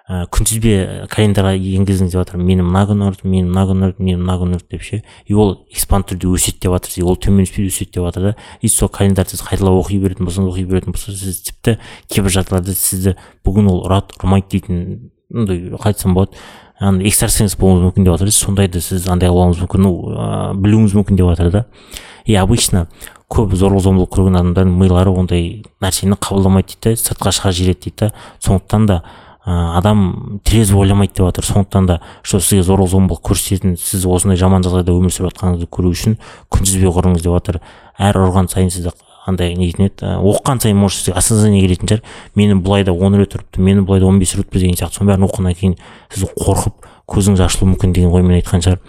Ә, 0.08 0.24
күнтізбе 0.32 1.06
календарьға 1.12 1.52
енгізіңіз 1.56 2.14
деп 2.14 2.22
жатыр 2.22 2.40
мені 2.40 2.64
мына 2.64 2.86
күні 2.88 3.08
ұрды 3.10 3.28
мені 3.28 3.50
мына 3.50 3.64
күні 3.68 3.88
ұрды 3.90 4.04
мені 4.04 4.20
мына 4.22 4.36
күні 4.40 4.56
ұрды 4.56 4.70
деп 4.72 4.86
ше. 4.86 5.02
И 5.26 5.34
ол 5.36 5.66
экспант 5.68 6.08
түрде 6.08 6.30
өседі 6.32 6.62
деп 6.64 6.72
жатыр. 6.72 7.04
Ол 7.04 7.18
төмен 7.20 7.44
өспей 7.44 7.68
өседі 7.68 7.98
деп 7.98 8.08
жатыр 8.08 8.30
да. 8.30 8.34
И 8.62 8.68
сол 8.72 8.88
календарьды 8.88 9.36
сіз 9.36 9.44
қайталап 9.44 9.82
оқи 9.82 10.00
беретін 10.00 10.24
болсаңыз 10.24 10.54
оқи 10.54 10.64
беретін 10.64 10.96
болсаңыз 10.96 11.20
сіз 11.26 11.42
тіпті 11.50 11.76
кейбір 12.08 12.34
жағдайларда 12.38 12.72
сізді 12.72 13.14
бүгін 13.44 13.68
ол 13.68 13.84
ұрады 13.84 14.16
ұрмайды 14.16 14.48
дейтін 14.56 14.82
мындай 15.28 15.60
қалай 15.76 15.92
айтсам 15.92 16.16
болады. 16.16 16.40
Ана 16.80 17.02
экстрасенс 17.04 17.58
болуыңыз 17.58 17.90
мүмкін 17.90 18.06
деп 18.06 18.16
жатыр. 18.16 18.32
Сондайды 18.32 18.80
сіз 18.80 19.08
андай 19.12 19.28
қылуыңыз 19.28 19.60
мүмкін 19.64 19.82
ну 19.82 19.92
ә, 20.14 20.54
білуіңіз 20.54 20.94
мүмкін 20.94 21.18
деп 21.18 21.32
жатыр 21.34 21.50
да. 21.50 21.64
И 22.24 22.36
обычно 22.38 22.86
көп 23.28 23.52
зорлық 23.58 23.82
зомбылық 23.82 24.12
көрген 24.14 24.38
адамдардың 24.38 24.76
милары 24.78 25.10
ондай 25.10 25.64
нәрсені 25.82 26.16
қабылдамайды 26.22 26.78
дейді 26.78 26.94
да 26.94 27.02
сыртқа 27.02 27.32
шығара 27.34 27.56
жібереді 27.58 27.82
дейді 27.82 27.96
да. 27.98 28.12
Сондықтан 28.38 28.86
да 28.86 29.02
адам 29.48 30.40
трезво 30.44 30.82
ойламайды 30.82 31.14
деп 31.16 31.26
жатыр. 31.26 31.44
Сондықтан 31.46 31.86
да 31.86 32.00
что 32.22 32.40
сізге 32.40 32.62
зорлық 32.66 32.90
зомбылық 32.92 33.22
көрсететін 33.30 33.76
сіз 33.80 34.04
осындай 34.04 34.36
жаман 34.36 34.64
жағдайда 34.66 34.92
өмір 34.92 35.14
сүріп 35.14 35.32
жатқаныңызды 35.32 35.68
көру 35.72 35.92
үшін 35.94 36.18
күнтізбе 36.52 36.92
құрыңыз 36.92 37.24
деп 37.24 37.32
жатыр. 37.38 37.60
Әр 37.96 38.20
ұрған 38.26 38.50
сайын 38.52 38.68
сізді 38.74 38.92
андай 39.28 39.54
нетін 39.56 39.88
еді? 39.88 40.12
Оқыған 40.20 40.60
сайын 40.64 40.76
может 40.76 41.00
сізге 41.00 41.16
осознание 41.16 41.62
келетін 41.64 41.88
шығар. 41.88 42.04
Мені 42.34 42.60
былай 42.60 42.84
да 42.84 42.92
он 42.92 43.16
рет 43.16 43.36
ұрыпты 43.36 43.60
мені 43.60 43.86
былай 43.88 44.00
да 44.00 44.06
он 44.06 44.20
бес 44.20 44.34
ұрыпты 44.36 44.60
деген 44.60 44.76
сияқты. 44.76 45.00
Соның 45.00 45.14
бәрін 45.14 45.28
оқығаннан 45.28 45.58
кейін 45.58 45.76
сіз 46.12 46.28
қорқып 46.36 46.88
көзіңіз 47.08 47.44
ашылуы 47.44 47.72
мүмкін 47.72 47.92
деген 47.96 48.12
оймен 48.12 48.36
айтқан 48.38 48.64
шығар. 48.64 48.80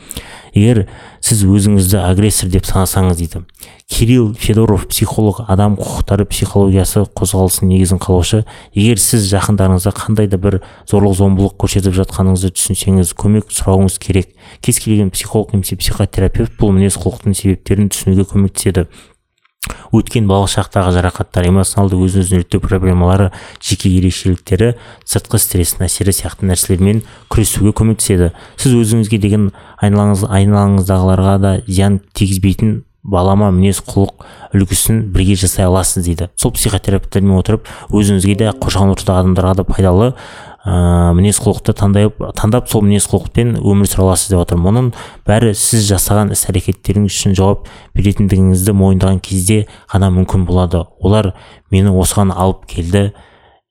Егер 0.54 0.88
сіз 1.22 1.44
өзіңізді 1.46 2.00
агрессор 2.02 2.50
деп 2.50 2.66
санасаңыз 2.70 3.20
дейді. 3.20 3.44
Кирилл 3.90 4.34
федоров 4.38 4.88
психолог 4.88 5.42
адам 5.48 5.76
құқықтары 5.80 6.26
психологиясы 6.30 7.06
қозғалысының 7.18 7.74
негізін 7.74 8.02
қалаушы. 8.04 8.44
Егер 8.74 9.02
сіз 9.02 9.26
жақындарыңызға 9.32 9.94
қандай 9.98 10.30
да 10.30 10.38
бір 10.38 10.60
зорлық 10.90 11.18
зомбылық 11.18 11.58
көрсетіп 11.60 11.98
жатқаныңызды 11.98 12.54
түсінсеңіз 12.54 13.16
көмек 13.18 13.50
сұрауыңыз 13.50 13.98
керек. 14.00 14.36
Кез 14.62 14.80
келген 14.84 15.10
психолог 15.10 15.54
немесе 15.54 15.76
психотерапевт 15.80 16.54
бұл 16.62 16.76
мінез 16.78 17.00
құлықтың 17.02 17.34
себептерін 17.34 17.90
түсінуге 17.90 18.30
көмектеседі. 18.30 18.86
Өткен 19.92 20.28
балалық 20.30 20.52
шақтағы 20.54 20.94
жарақаттар 20.96 21.48
эмоционалды 21.50 21.98
өз 22.00 22.16
өзін 22.22 22.44
реттеу 22.44 22.62
проблемалары 22.64 23.30
жеке 23.60 23.90
ерекшеліктері 23.92 24.74
сыртқы 25.04 25.40
стресстің 25.42 25.88
әсері 25.90 26.14
сияқты 26.16 26.48
нәрселермен 26.48 27.02
күресуге 27.28 27.74
көмектеседі. 27.76 28.32
Сіз 28.56 28.78
өзіңізге 28.80 29.20
деген 29.20 29.50
айналаңыз 29.84 30.28
айналаңыздағыларға 30.30 31.36
да 31.44 31.56
зиян 31.68 32.00
тигізбейтін 32.14 32.84
балама 33.04 33.50
мінез 33.52 33.82
құлық 33.84 34.26
үлгісін 34.56 35.06
бірге 35.14 35.36
жасай 35.40 35.66
аласыз 35.66 36.06
дейді. 36.06 36.30
Сол 36.36 36.54
психотерапевтермен 36.56 37.40
отырып 37.40 37.68
өзіңізге 37.90 38.36
де 38.40 38.52
қоршаған 38.52 38.94
ортадағы 38.96 39.24
адамдарға 39.24 39.56
да 39.60 39.68
пайдалы 39.68 40.14
ә, 40.66 41.14
мінез 41.16 41.40
құлықты 41.40 41.74
таңдап 41.78 42.20
таңдап 42.36 42.68
сол 42.72 42.84
мінез 42.84 43.08
құлықпен 43.12 43.56
өмір 43.62 43.88
сүре 43.88 44.06
аласыз 44.08 44.34
деп 44.34 44.42
жатырмын 44.42 44.66
мұның 44.66 44.92
бәрі 45.28 45.54
сіз 45.56 45.88
жасаған 45.88 46.34
іс 46.36 46.46
әрекеттеріңіз 46.52 47.16
үшін 47.16 47.38
жауап 47.40 47.70
беретіндігіңізді 47.96 48.76
мойындаған 48.76 49.24
кезде 49.24 49.64
ғана 49.94 50.12
мүмкін 50.18 50.46
болады. 50.50 50.84
Олар 51.00 51.34
мені 51.72 51.96
осыған 51.96 52.36
алып 52.36 52.68
келді. 52.70 53.12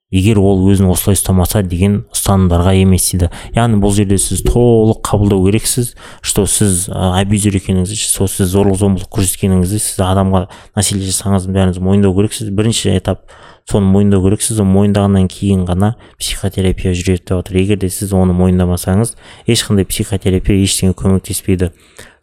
Егер 0.08 0.38
ол 0.40 0.62
өзін 0.72 0.88
осылай 0.88 1.18
ұстамаса 1.18 1.60
деген 1.60 1.98
ұстанымдарға 2.16 2.72
емес 2.80 3.10
дейді. 3.10 3.28
Яғни 3.52 3.76
бұл 3.82 3.92
жерде 3.92 4.16
сіз 4.16 4.40
толық 4.46 5.02
қабылдау 5.04 5.44
керексіз 5.44 5.90
что 6.24 6.46
сіз 6.48 6.86
абьюзер 6.88 7.58
екеніңізді 7.60 7.98
сол 8.08 8.30
сіз 8.32 8.54
зорлық 8.54 8.80
зомбылық 8.80 9.10
көрсеткеніңізді 9.12 9.82
сіз 9.84 10.00
адамға 10.06 10.46
насилие 10.78 11.10
жасағаныңыздың 11.10 11.58
бәріңізді 11.58 11.84
мойындау 11.84 12.16
керексіз. 12.16 12.48
Бірінші 12.48 12.94
этап 12.96 13.28
соны 13.68 13.90
мойындау 13.92 14.22
керексіз 14.24 14.62
оны 14.62 14.72
мойындағаннан 14.72 15.28
кейін 15.28 15.66
ғана 15.68 15.94
психотерапия 16.16 16.94
жүреді 16.96 17.20
деп 17.20 17.34
жатыр 17.36 17.58
егер 17.60 17.78
де 17.82 17.90
сіз 17.92 18.14
оны 18.16 18.32
мойындамасаңыз 18.32 19.12
ешқандай 19.46 19.84
психотерапия 19.84 20.56
ештеңе 20.64 20.96
көмектеспейді. 20.96 21.72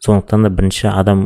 Сондықтан 0.02 0.42
да 0.42 0.50
бірінші 0.50 0.90
адам 0.90 1.22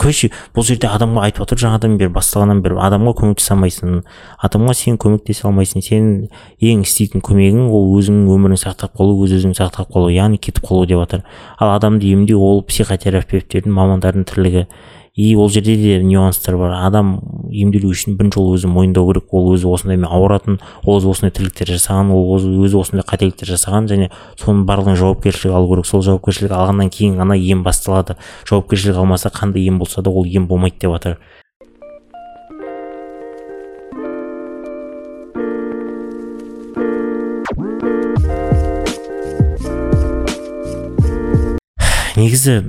короче 0.00 0.32
бұл 0.56 0.64
жерде 0.66 0.88
адамға 0.90 1.26
айтып 1.28 1.44
отыр 1.44 1.60
жаңадан 1.62 1.98
бері 2.00 2.10
басталғаннан 2.16 2.62
бері 2.64 2.80
адамға 2.82 3.12
көмектесе 3.20 3.52
алмайсың. 3.54 4.00
Адамға 4.42 4.74
сен 4.74 4.98
көмектесе 5.00 5.46
алмайсың. 5.46 5.84
Сенің 5.86 6.26
ең 6.60 6.82
істейтін 6.82 7.22
көмегің 7.22 7.68
ол 7.70 7.92
өзіңнің 8.00 8.32
өміріңді 8.34 8.64
сақтап 8.64 8.98
қалу 8.98 9.20
өз 9.22 9.36
өзіңді 9.38 9.60
сақтап 9.60 9.92
қалу 9.94 10.10
яғни 10.12 10.40
кетіп 10.42 10.66
қалу 10.66 10.88
деп 10.88 10.98
жатыр 11.04 11.22
ал 11.58 11.76
адамды 11.76 12.10
емдеу 12.10 12.42
ол 12.42 12.64
психотерапевттердің 12.66 13.70
мамандардың 13.70 14.26
тірлігі. 14.28 14.66
И 15.14 15.36
ол 15.36 15.48
жерде 15.50 15.76
де 15.76 16.02
нюанстар 16.02 16.56
бар. 16.56 16.72
Адам 16.86 17.20
емделу 17.52 17.90
үшін 17.92 18.16
бірінші 18.16 18.40
ол 18.40 18.54
өзі 18.56 18.70
мойындау 18.72 19.10
керек. 19.10 19.28
Ол 19.32 19.52
өзі 19.52 19.68
осындаймен 19.68 20.08
ауыратын 20.08 20.58
ол 20.84 21.00
өзі 21.00 21.12
осындай 21.12 21.34
тірліктер 21.36 21.68
жасаған 21.74 22.14
ол 22.16 22.40
өзі 22.40 22.80
осындай 22.80 23.04
қателіктер 23.04 23.52
жасаған 23.52 23.90
және 23.92 24.08
соның 24.40 24.64
барлығын 24.64 24.96
жауапкершілік 24.96 25.52
алу 25.52 25.68
керек. 25.74 25.86
Сол 25.86 26.02
жауапкершілік 26.06 26.56
алғаннан 26.56 26.88
кейін 26.88 27.20
ғана 27.20 27.36
ем 27.36 27.62
басталады. 27.62 28.16
Жауапкершілік 28.48 28.96
алмаса 28.96 29.28
қандай 29.28 29.68
ем 29.68 29.78
болса 29.78 30.00
да 30.00 30.10
ол 30.10 30.24
ем 30.24 30.48
болмайды 30.48 30.80
деп 30.80 30.96
жатыр 30.96 31.20
негізі 42.16 42.62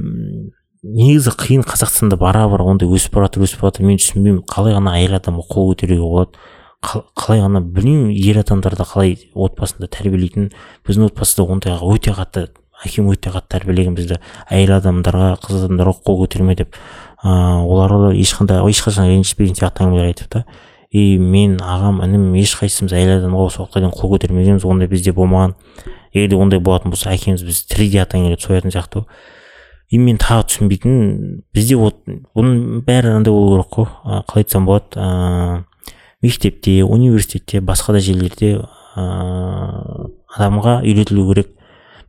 негізі 0.93 1.32
қиын 1.34 1.63
қазақстанда 1.65 2.17
бара 2.21 2.45
бара 2.49 2.65
ондай 2.69 2.89
өсіп 2.89 3.15
бара 3.17 3.27
жатыр 3.27 3.47
өсіп 3.47 3.63
бара 3.63 3.71
жатыр 3.71 3.88
мен 3.88 3.97
түсінбеймін 3.97 4.41
қалай 4.49 4.75
ғана 4.75 4.93
әйел 4.99 5.15
адамға 5.17 5.45
қол 5.49 5.71
көтеруге 5.71 6.01
болады. 6.03 6.38
Қалай 6.84 7.41
ғана 7.41 7.62
білмеймін 7.63 8.12
ер 8.13 8.41
адамдарды 8.43 8.86
қалай 8.86 9.15
отбасында 9.34 9.89
тәрбиелейтін. 9.89 10.51
Біздің 10.86 11.10
отбасыда 11.10 11.47
ондайға 11.49 11.89
өте 11.95 12.13
қатты 12.13 12.45
әкем 12.86 13.10
өте 13.10 13.34
қатты 13.34 13.56
тәрбиелеген 13.56 13.97
бізді 13.97 14.19
әйел 14.51 14.75
адамдарға 14.77 15.34
қыз 15.41 15.63
адамдарға 15.63 15.95
қол 16.06 16.19
көтерме 16.21 16.58
деп. 16.60 16.77
Ыыы 17.23 17.63
оларды 17.63 18.13
ешқандай 18.19 18.62
ешқашан 18.69 19.10
ренжітпеген 19.10 19.58
сияқты 19.58 19.88
әңгімелер 19.88 20.12
айтып 20.12 20.29
та. 20.29 20.43
И 20.91 21.17
мен 21.17 21.56
ағам 21.63 22.03
інім 22.06 22.34
ешқайсымыз 22.43 22.93
әйел 22.93 23.15
адамға 23.21 23.47
осы 23.47 23.63
уақытқа 23.63 23.82
дейін 23.82 23.95
қол 23.95 24.12
көтермегенбіз 24.13 24.67
ондай 24.67 24.91
бізде 24.91 25.15
болмаған. 25.15 25.56
Егер 26.13 26.29
де 26.29 26.36
ондай 26.36 26.60
болатын 26.60 26.91
болса 26.93 27.15
әкеміз 27.15 27.41
бізді 27.47 27.71
тірідей 27.71 28.03
аттан 28.03 28.27
келіп 28.27 28.43
соятын 28.43 28.75
сияқты. 28.75 29.01
ғой 29.01 29.41
и 29.89 30.00
мен 30.00 30.17
тағы 30.22 30.48
түсінбейтінім 30.50 31.43
бізде 31.54 31.76
вот 31.80 32.00
бұның 32.36 32.84
бәрі 32.88 33.17
андай 33.17 33.34
болу 33.34 33.58
керек 33.58 33.74
қой. 33.74 33.88
Қалай 34.30 34.43
айтсам 34.43 34.65
болады 34.65 35.00
ыыы 35.00 35.63
мектепте 36.24 36.84
университетте 36.84 37.62
басқа 37.62 37.98
да 37.98 38.00
жерлерде 38.00 38.56
ыыы 38.96 40.12
адамға 40.34 40.82
үйретілу 40.84 41.28
керек. 41.34 41.52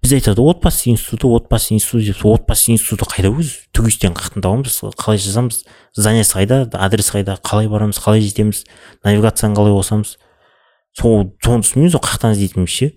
Біз 0.05 0.13
айтады 0.13 0.43
отбасы 0.45 0.91
институты 0.91 1.27
отбасы 1.33 1.73
институты 1.73 2.13
деп 2.13 2.27
отбасы 2.29 2.75
институты 2.75 3.09
қайда 3.09 3.31
өзі 3.33 3.55
түгестен 3.73 4.13
қаяқтан 4.13 4.45
табамыз 4.45 4.83
қалай 5.01 5.17
жазамыз 5.17 5.63
зданиесі 5.97 6.37
қайда? 6.37 6.59
Адрес 6.77 7.09
қайда? 7.09 7.39
Қалай 7.41 7.71
барамыз? 7.73 7.97
Қалай 8.05 8.21
жетеміз? 8.21 8.67
Навигацияны 9.05 9.57
қалай 9.57 9.73
қосамыз? 9.73 10.19
Сол 10.93 11.33
соны 11.41 11.65
түсінбейміз 11.65 11.97
ғой 11.97 12.05
қаяқтан 12.05 12.37
іздейтініміз 12.37 12.77
ше 12.77 12.91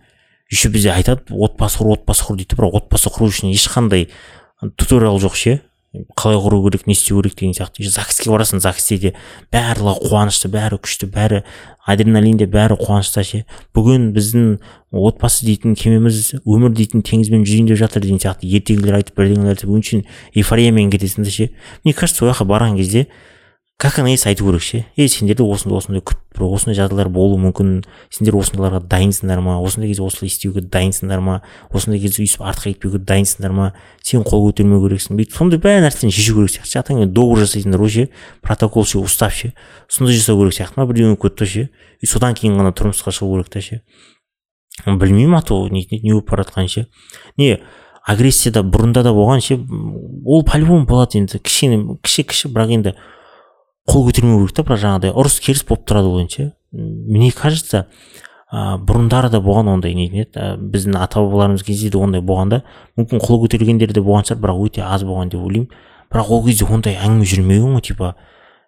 еще 0.51 0.69
бізде 0.69 0.91
айтады 0.91 1.31
отбасы 1.31 1.79
құр 1.79 1.95
отбасы 1.95 2.27
құр 2.27 2.41
дейді. 2.43 2.59
Бірақ 2.59 2.75
отбасы 2.81 3.07
құру 3.07 3.31
үшін 3.31 3.55
ешқандай 3.55 4.09
туториал 4.61 5.19
жоқ 5.21 5.35
ше? 5.35 5.61
Қалай 6.17 6.37
құру 6.37 6.59
керек 6.65 6.85
не 6.85 6.93
істеу 6.93 7.21
керек 7.21 7.37
деген 7.39 7.53
сияқты. 7.55 7.87
Загске 7.89 8.29
барасың 8.29 8.59
загсте 8.61 8.97
де 8.97 9.13
барлығы 9.53 10.09
қуанышты 10.09 10.49
бәрі 10.51 10.77
күшті 10.83 11.07
бәрі 11.09 11.43
адреналинде 11.87 12.45
бәрі 12.45 12.77
қуанышта 12.77 13.23
ше? 13.25 13.45
Бүгін 13.73 14.11
біздің 14.13 14.59
отбасы 14.91 15.47
дейтін 15.47 15.77
кемеміз 15.79 16.35
өмір 16.43 16.75
дейтін 16.75 17.05
теңізбен 17.07 17.47
жүзейін 17.47 17.71
деп 17.71 17.81
жатыр 17.81 18.03
деген 18.03 18.21
сияқты. 18.21 18.45
Ертегілер 18.45 18.99
айтып 18.99 19.17
бірдеңелер 19.17 19.55
айтып 19.55 19.73
өңшін 19.73 20.05
эйфориямен 20.35 20.91
кетесің 20.93 21.25
да 21.25 21.33
ше? 21.33 21.49
Мне 21.83 21.93
кажется 21.93 22.25
ол 22.25 22.31
жаққа 22.33 22.49
барған 22.51 22.77
кезде 22.77 23.07
как 23.77 23.99
она 23.99 24.09
есть 24.09 24.25
айту 24.25 24.45
керек 24.45 24.61
ше? 24.61 24.85
Ей 24.95 25.07
сендер 25.07 25.37
де 25.37 25.43
осындай 25.43 25.77
осындай 25.77 26.01
күтіп 26.01 26.33
тұр 26.33 26.47
осындай 26.55 26.73
жағдайлар 26.79 27.11
болуы 27.13 27.37
мүмкін. 27.37 27.83
Сендер 28.09 28.33
осындайларға 28.39 28.81
дайынсыңдар 28.89 29.37
ма? 29.45 29.59
Осындай 29.61 29.91
кезде 29.91 30.01
осылай 30.01 30.31
істеуге 30.31 30.63
дайынсыңдар 30.65 31.21
ма? 31.21 31.35
Осындай 31.69 32.01
кезде 32.01 32.23
өйстіп 32.23 32.41
артқа 32.41 32.71
кетпеуге 32.71 33.03
дайынсыңдар 33.05 33.53
ма? 33.53 33.67
Сен 34.01 34.25
қол 34.25 34.47
көтермеу 34.47 34.81
керексің 34.81 35.19
бүйтіп 35.19 35.37
сондай 35.37 35.61
бәрі 35.61 35.85
нәрсені 35.85 36.09
шешу 36.09 36.33
керек 36.39 36.55
сияқты 36.55 36.73
ше. 36.73 36.79
Атаңмен 36.81 37.13
договор 37.13 37.43
жасайсыңдар 37.43 37.83
ғой 37.85 37.93
ше. 37.93 38.07
Протокол 38.41 38.85
ше 38.89 38.97
устав 38.97 39.35
ше. 39.37 39.53
Сондай 39.87 40.17
жасау 40.17 40.41
керек 40.41 40.57
сияқты 40.57 40.81
ма? 40.81 40.87
Бірдеңе 40.89 41.13
өтіп 41.13 41.27
кетті 41.27 41.45
ше. 41.45 41.69
И 42.01 42.09
содан 42.09 42.33
кейін 42.33 42.57
ғана 42.57 42.73
тұрмысқа 42.73 43.13
шығу 43.13 43.37
керек 43.37 43.53
та 43.53 43.61
ше. 43.61 43.83
Білмеймін 44.87 45.37
а 45.37 45.41
то 45.45 45.67
не, 45.69 45.85
не 45.91 46.13
болып 46.13 46.31
бара 46.31 46.47
жатқанын 46.47 46.73
ше. 46.73 46.87
Не 47.37 47.59
агрессияда 48.07 48.63
бұрында 48.65 49.03
да 49.05 49.13
болған 49.13 49.41
ше. 49.41 49.59
Ол 50.25 50.45
по 50.45 50.57
любому 50.57 50.85
болады 50.85 51.21
енді. 51.21 51.41
Кішкене 51.41 51.97
кіші 52.01 52.23
кіші 52.29 52.53
бірақ 52.53 52.73
енді 52.77 52.93
қол 53.87 54.07
көтермеу 54.07 54.41
керек 54.43 54.55
та 54.57 54.63
бірақ 54.67 54.81
жаңағыдай 54.83 55.13
ұрыс 55.15 55.39
керіс 55.43 55.63
болып 55.67 55.85
тұрады 55.87 56.11
ол 56.11 56.29
ше. 56.29 56.53
Мне 56.71 57.31
кажется 57.31 57.87
ә, 58.51 58.77
бұрындары 58.77 59.29
да 59.31 59.39
болған 59.41 59.71
ондай 59.73 59.95
не 59.95 60.07
еді 60.11 60.57
біздің 60.59 60.97
ата 60.99 61.21
бабаларымыз 61.23 61.63
кезде 61.63 61.89
де 61.89 61.97
ондай 61.97 62.21
болған 62.21 62.51
да. 62.51 62.63
Мүмкін 62.99 63.23
қол 63.23 63.41
көтергендер 63.45 63.93
де 63.93 64.03
болған 64.03 64.27
шығар 64.27 64.41
бірақ 64.43 64.65
өте 64.67 64.83
аз 64.83 65.05
болған 65.07 65.31
деп 65.31 65.41
ойлаймын. 65.41 65.69
Бірақ 66.11 66.31
ол 66.31 66.43
кезде 66.45 66.67
ондай 66.67 66.99
әңгіме 66.99 67.29
жүрмеген 67.31 67.77
ғой 67.77 67.85
типа 67.87 68.13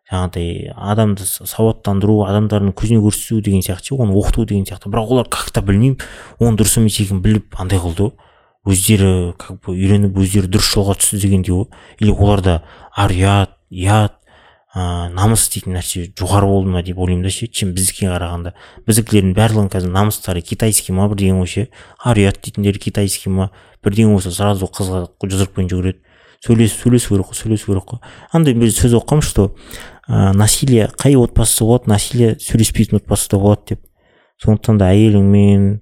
жаңағыдай 0.10 0.72
адамды 0.74 1.28
сауаттандыру 1.28 2.24
адамдардың 2.26 2.74
көзіне 2.80 3.04
көрсету 3.04 3.44
деген 3.44 3.62
сияқты 3.62 3.92
ше 3.92 4.00
оны 4.00 4.16
оқыту 4.16 4.48
деген 4.48 4.66
сияқты. 4.66 4.90
Бірақ 4.90 5.14
олар 5.14 5.30
как 5.30 5.52
то 5.52 5.62
білмеймін 5.62 6.00
оның 6.40 6.58
дұрыс 6.60 6.80
емес 6.80 7.00
екенін 7.00 7.22
біліп 7.22 7.60
андай 7.60 7.80
қылды 7.80 8.10
ғой 8.10 8.16
өздері 8.70 9.34
как 9.38 9.62
бы 9.64 9.74
үйреніп 9.76 10.18
өздері 10.20 10.50
дұрыс 10.52 10.74
жолға 10.74 10.98
түсті 11.00 11.22
дегендей 11.22 11.54
ғой 11.56 11.70
или 12.00 12.12
оларда 12.12 12.62
ар 12.96 13.14
ұят 13.14 13.56
ұят 13.70 14.19
ыыы 14.76 15.10
намыс 15.16 15.48
дейтін 15.50 15.74
нәрсе 15.80 16.04
жоғары 16.14 16.46
болды 16.46 16.70
ма 16.70 16.84
деп 16.86 17.00
ойлаймын 17.02 17.26
да 17.26 17.32
ше. 17.34 17.48
Чем 17.48 17.72
біздікіне 17.74 18.12
қарағанда? 18.14 18.54
Біздікілердің 18.86 19.34
барлығының 19.34 19.72
қазір 19.74 19.94
намыстары 19.96 20.44
китайский 20.46 20.94
ма 20.94 21.08
бірдеңе 21.10 21.40
ғой 21.40 21.50
ше? 21.50 21.64
Ар 22.06 22.22
ұят 22.22 22.38
дейтіндері 22.46 22.78
китайский 22.84 23.34
ма? 23.34 23.50
Бірдеңе 23.82 24.14
болса 24.14 24.30
сразу 24.30 24.70
қызға 24.70 25.08
жұдырықпен 25.26 25.72
жүгіреді. 25.74 26.04
Сөйлесіп 26.46 26.86
сөйлесу 26.86 27.16
керек 27.16 27.32
қой 27.32 27.40
сөйлесу 27.42 27.72
керек 27.74 27.90
қой. 27.90 28.00
Андай 28.32 28.54
бір 28.54 28.70
сөз 28.70 28.94
оқығанмын 29.02 29.26
что 29.26 29.56
ә, 30.08 30.32
насилие 30.38 30.88
қай 30.94 31.18
отбасыда 31.18 31.66
болады 31.66 31.90
насилие 31.90 32.38
сөйлеспейтін 32.40 33.02
отбасыда 33.02 33.42
болады 33.42 33.74
деп. 33.74 33.82
Сондықтан 34.40 34.78
да 34.80 34.94
әйеліңмен 34.94 35.82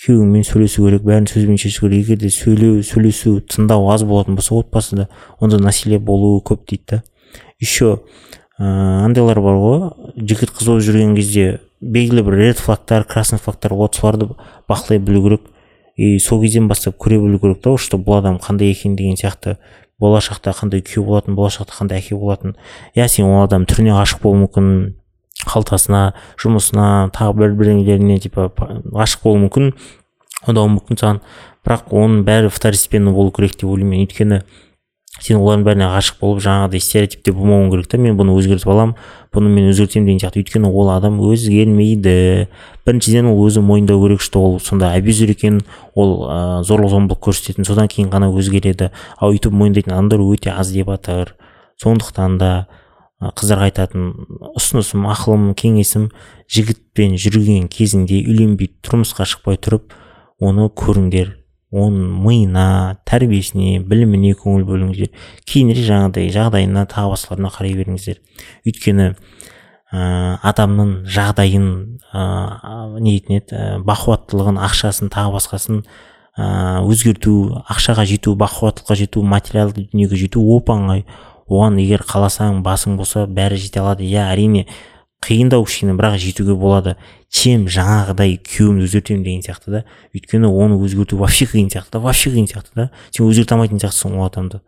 күйеуіңмен 0.00 0.42
сөйлесу 0.48 0.88
керек 0.88 1.04
бәрін 1.06 1.28
сөзбен 1.30 1.60
шешу 1.60 1.86
керек. 1.86 2.08
Егер 2.08 2.18
де 2.24 2.32
сөйлеу 2.32 2.82
сөйлесу 2.82 3.38
тыңдау 3.46 3.86
аз 3.94 4.02
болатын 4.02 4.34
болса 4.34 4.56
отбасыда 4.56 5.08
онда 5.38 5.60
насилие 5.62 6.00
болуы 6.00 6.42
көп 6.42 6.66
дейді 6.66 6.84
да. 6.90 7.02
Еще 7.60 8.00
ыыы 8.58 9.04
андайлар 9.04 9.40
бар 9.40 9.56
ғой 9.58 9.80
жігіт 10.16 10.54
қыз 10.54 10.68
болып 10.68 10.84
жүрген 10.86 11.14
кезде 11.16 11.60
белгілі 11.80 12.22
бір 12.26 12.38
ред 12.38 12.58
флагтар 12.58 13.04
красный 13.04 13.38
флагтар 13.38 13.74
болады 13.74 13.98
соларды 13.98 14.28
бақылай 14.68 14.98
білу 14.98 15.22
керек. 15.22 15.40
И 15.96 16.18
сол 16.18 16.40
кезден 16.42 16.68
бастап 16.68 16.96
көре 16.98 17.20
білу 17.20 17.38
керек 17.38 17.62
та 17.62 17.76
что 17.78 17.98
бұл 17.98 18.18
адам 18.18 18.38
қандай 18.42 18.70
екен 18.72 18.96
деген 18.96 19.16
сияқты 19.16 19.58
болашақта 20.00 20.54
қандай 20.58 20.82
күйеу 20.82 21.04
болатын 21.06 21.36
болашақта 21.36 21.76
қандай 21.78 21.98
әке 21.98 22.16
болатын. 22.16 22.56
Иә 22.96 23.08
сен 23.08 23.26
ол 23.26 23.44
адам 23.44 23.66
түріне 23.66 23.94
ғашық 23.94 24.22
болуы 24.22 24.44
мүмкін 24.44 24.70
қалтасына 25.44 26.14
жұмысына 26.40 27.10
тағы 27.14 27.36
бір 27.38 27.54
бірдеңелеріне 27.60 28.18
типа 28.18 28.48
ғашық 28.58 29.22
болуы 29.22 29.44
мүмкін 29.44 29.70
ұнауы 30.50 30.72
мүмкін 30.78 31.00
саған. 31.00 31.20
Бірақ 31.64 31.94
оның 31.94 32.24
бәрі 32.26 32.50
второстепенно 32.52 33.12
болу 33.14 33.30
керек 33.32 33.54
деп 33.54 33.70
ойлаймын. 33.70 34.02
Өйткені 34.04 34.42
сен 35.22 35.38
олардың 35.38 35.64
бәріне 35.68 35.88
ғашық 35.92 36.18
болып 36.20 36.40
жаңағыдай 36.44 36.82
стереотипте 36.82 37.32
болмауың 37.32 37.70
керек 37.72 37.88
та. 37.88 37.98
Мен 38.02 38.16
бұны 38.18 38.34
өзгертіп 38.34 38.70
аламын 38.74 38.94
бұны 39.34 39.50
мен 39.52 39.68
өзгертемін 39.70 40.08
деген 40.08 40.20
сияқты. 40.24 40.42
Өйткені 40.42 40.70
ол 40.70 40.90
адам 40.90 41.20
өзгермейді. 41.22 42.48
Біріншіден 42.84 43.30
ол 43.30 43.40
өзі 43.46 43.62
мойындау 43.62 44.02
керек 44.02 44.20
что 44.20 44.42
ол 44.42 44.58
сонда 44.60 44.92
абьюзер 44.98 45.30
екенін 45.30 45.62
ол 45.94 46.26
ә, 46.26 46.62
зорлық 46.66 46.90
зомбылық 46.90 47.22
көрсететін 47.30 47.64
содан 47.64 47.88
кейін 47.88 48.10
ғана 48.10 48.28
өзгереді. 48.34 48.90
Ал 49.18 49.32
өйтіп 49.32 49.54
мойындайтын 49.54 49.94
адамдар 49.94 50.20
өте 50.26 50.50
аз 50.50 50.74
деп 50.74 50.90
жатыр 50.90 51.36
сондықтан 51.80 52.38
да 52.38 52.50
қыздарға 53.22 53.70
айтатын 53.70 54.10
ұсынысым 54.58 55.06
ақылым 55.08 55.54
кеңесім 55.56 56.10
жігітпен 56.50 57.14
жүрген 57.16 57.70
кезіңде 57.72 58.20
үйленбей 58.26 58.74
тұрмысқа 58.84 59.24
шықпай 59.30 59.56
тұрып 59.56 59.94
оны 60.42 60.68
көріңдер. 60.68 61.32
Оның 61.74 62.20
миына 62.24 62.66
тәрбиесіне 63.08 63.80
біліміне 63.88 64.34
көңіл 64.38 64.64
бөліңіздер. 64.68 65.10
Кейінірек 65.48 65.88
жаңағыдай 65.88 66.30
жағдайына 66.34 66.86
тағы 66.90 67.14
басқаларына 67.14 67.50
қарай 67.54 67.74
беріңіздер. 67.80 68.20
Өйткені 68.68 69.08
ә, 69.10 70.38
адамның 70.46 70.94
жағдайын 71.10 71.68
ә, 72.14 72.24
не 73.00 73.16
дейтін 73.16 73.38
еді 73.40 73.58
ә, 73.58 73.68
бақуаттылығын 73.86 74.62
ақшасын 74.68 75.12
тағы 75.14 75.34
басқасын 75.36 75.84
ә, 76.38 76.80
өзгерту 76.86 77.36
ақшаға 77.66 78.06
жету 78.08 78.34
бақуаттылыққа 78.38 78.98
жету 79.02 79.22
материалды 79.26 79.88
дүниеге 79.90 80.24
жету 80.24 80.46
оп 80.56 80.72
оңай 80.74 81.04
оған 81.50 81.78
егер 81.82 82.06
қаласаң 82.08 82.62
басың 82.64 82.96
болса 82.96 83.26
бәрі 83.26 83.58
жете 83.60 83.82
алады. 83.82 84.06
Иә 84.06 84.30
әрине 84.32 84.66
қиындау 85.24 85.64
кішкене 85.64 85.96
бірақ 85.98 86.18
жетуге 86.20 86.54
болады. 86.54 86.96
Чем 87.34 87.66
жаңағыдай 87.66 88.36
күйеуімді 88.44 88.86
өзгертемін 88.86 89.24
деген 89.24 89.42
сияқты 89.42 89.72
да. 89.72 89.84
Өйткені 90.14 90.50
оны 90.50 90.76
өзгерту 90.78 91.18
вообще 91.18 91.48
қиын 91.50 91.70
сияқты 91.72 91.96
да 91.96 92.00
вообще 92.04 92.30
қиын 92.30 92.46
сияқты 92.46 92.74
да. 92.74 92.90
Сен 93.10 93.26
өзгерте 93.26 93.56
алмайтын 93.56 93.80
сияқтысың 93.82 94.18
ол 94.18 94.28
адамды. 94.28 94.60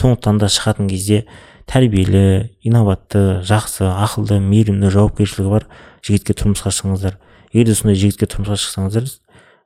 Сондықтан 0.00 0.38
да 0.38 0.48
шығатын 0.50 0.88
кезде 0.90 1.24
тәрбиелі 1.70 2.50
инабатты 2.64 3.42
жақсы 3.46 3.86
ақылды 3.88 4.40
мейірімді 4.42 4.90
жауапкершілігі 4.92 5.52
бар 5.52 5.68
жігітке 6.04 6.36
тұрмысқа 6.36 6.72
шығыңыздар 6.74 7.16
егер 7.52 7.70
де 7.70 7.76
сондай 7.78 7.96
жігітке 7.96 8.28
тұрмысқа 8.28 8.58
шықсаңыздар 8.60 9.08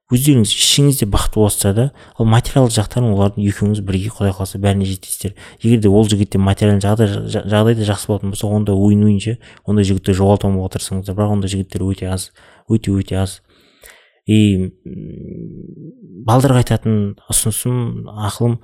өздеріңіз 0.09 0.53
ішіңізде 0.57 1.07
бақытты 1.13 1.37
боласыздар 1.37 1.75
да. 1.77 1.85
Ал 2.17 2.29
материалдық 2.33 2.73
жақтарын 2.73 3.11
олардың 3.13 3.45
екеуіңіз 3.45 3.83
бірге 3.85 4.09
құдай 4.09 4.33
қаласа 4.33 4.61
бәріне 4.63 4.87
жетесіздер 4.89 5.35
егер 5.61 5.83
де 5.85 5.91
ол 5.93 6.09
жігітте 6.09 6.41
материальный 6.41 6.81
жағдай 6.81 7.29
жағдай 7.29 7.77
да 7.77 7.89
жақсы 7.91 8.09
болатын 8.09 8.33
болса 8.33 8.49
онда 8.49 8.73
ше 9.21 9.37
ондай 9.69 9.85
жігітті 9.85 10.17
жоғалтпауға 10.17 10.71
тырысыңыздар 10.73 11.19
бірақ 11.19 11.35
ондай 11.37 11.53
жігіттер 11.53 11.85
өте 11.85 12.09
аз 12.09 12.31
өте 12.73 12.93
өте 12.97 13.21
аз. 13.21 13.43
И 14.25 14.73
балдарға 16.25 16.63
айтатын 16.65 17.19
ұсынысым 17.29 18.09
ақылым 18.09 18.59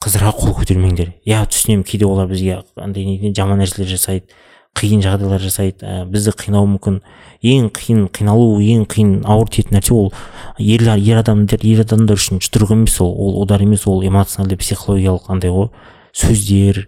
қыздарға 0.00 0.32
қол 0.36 0.54
көтермеңдер. 0.60 1.14
Иә 1.24 1.42
түсінемін 1.48 1.84
кейде 1.88 2.08
олар 2.08 2.28
бізге 2.28 2.62
андай 2.76 3.32
жаман 3.36 3.60
нәрселер 3.60 3.88
жасайды. 3.88 4.28
Қиын 4.78 5.02
жағдайлар 5.04 5.42
жасайды. 5.42 5.84
Ә, 5.84 6.04
бізді 6.08 6.32
қинауы 6.38 6.68
мүмкін. 6.76 7.00
Ең 7.42 7.68
қиын 7.74 8.06
қиналу 8.14 8.60
ең 8.62 8.86
қиын 8.90 9.12
ауыр 9.28 9.50
тиетін 9.52 9.78
нәрсе 9.78 9.94
ол 9.96 10.10
ер, 10.58 10.84
ер 10.84 11.20
адамдар 11.20 11.64
ер 11.66 11.82
адамдар 11.84 12.20
үшін 12.20 12.40
жұдырық 12.44 12.74
емес 12.76 13.00
ол. 13.00 13.12
Ол 13.12 13.42
удар 13.42 13.62
емес 13.64 13.86
ол 13.88 14.02
эмоциональды 14.04 14.58
психологиялық 14.60 15.28
андай 15.32 15.52
ғой. 15.52 15.70
Сөздер 16.16 16.86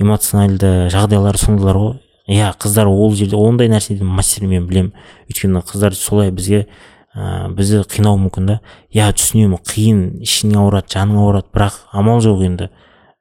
эмоциональды 0.00 0.88
жағдайлар 0.92 1.38
сондайлар 1.40 1.80
ғой. 1.80 1.98
Иә 2.30 2.52
қыздар 2.60 2.86
ол 2.86 3.14
жерде 3.16 3.36
ондай 3.36 3.68
нәрседен 3.68 4.06
мастер 4.06 4.46
мен 4.46 4.66
білемін 4.68 4.92
өйткені 5.28 5.64
қыздар 5.66 5.96
солай 5.98 6.30
бізге 6.30 6.66
ә, 7.14 7.48
бізді 7.50 7.82
қинауы 7.90 8.20
мүмкін 8.26 8.46
да. 8.46 8.60
Иә 8.94 9.10
түсінемін 9.16 9.58
қиын 9.66 10.04
ішің 10.22 10.54
ауырады 10.60 10.94
жаның 10.94 11.18
ауырады 11.24 11.50
бірақ 11.54 11.80
амал 11.92 12.22
жоқ 12.22 12.44
енді. 12.46 12.70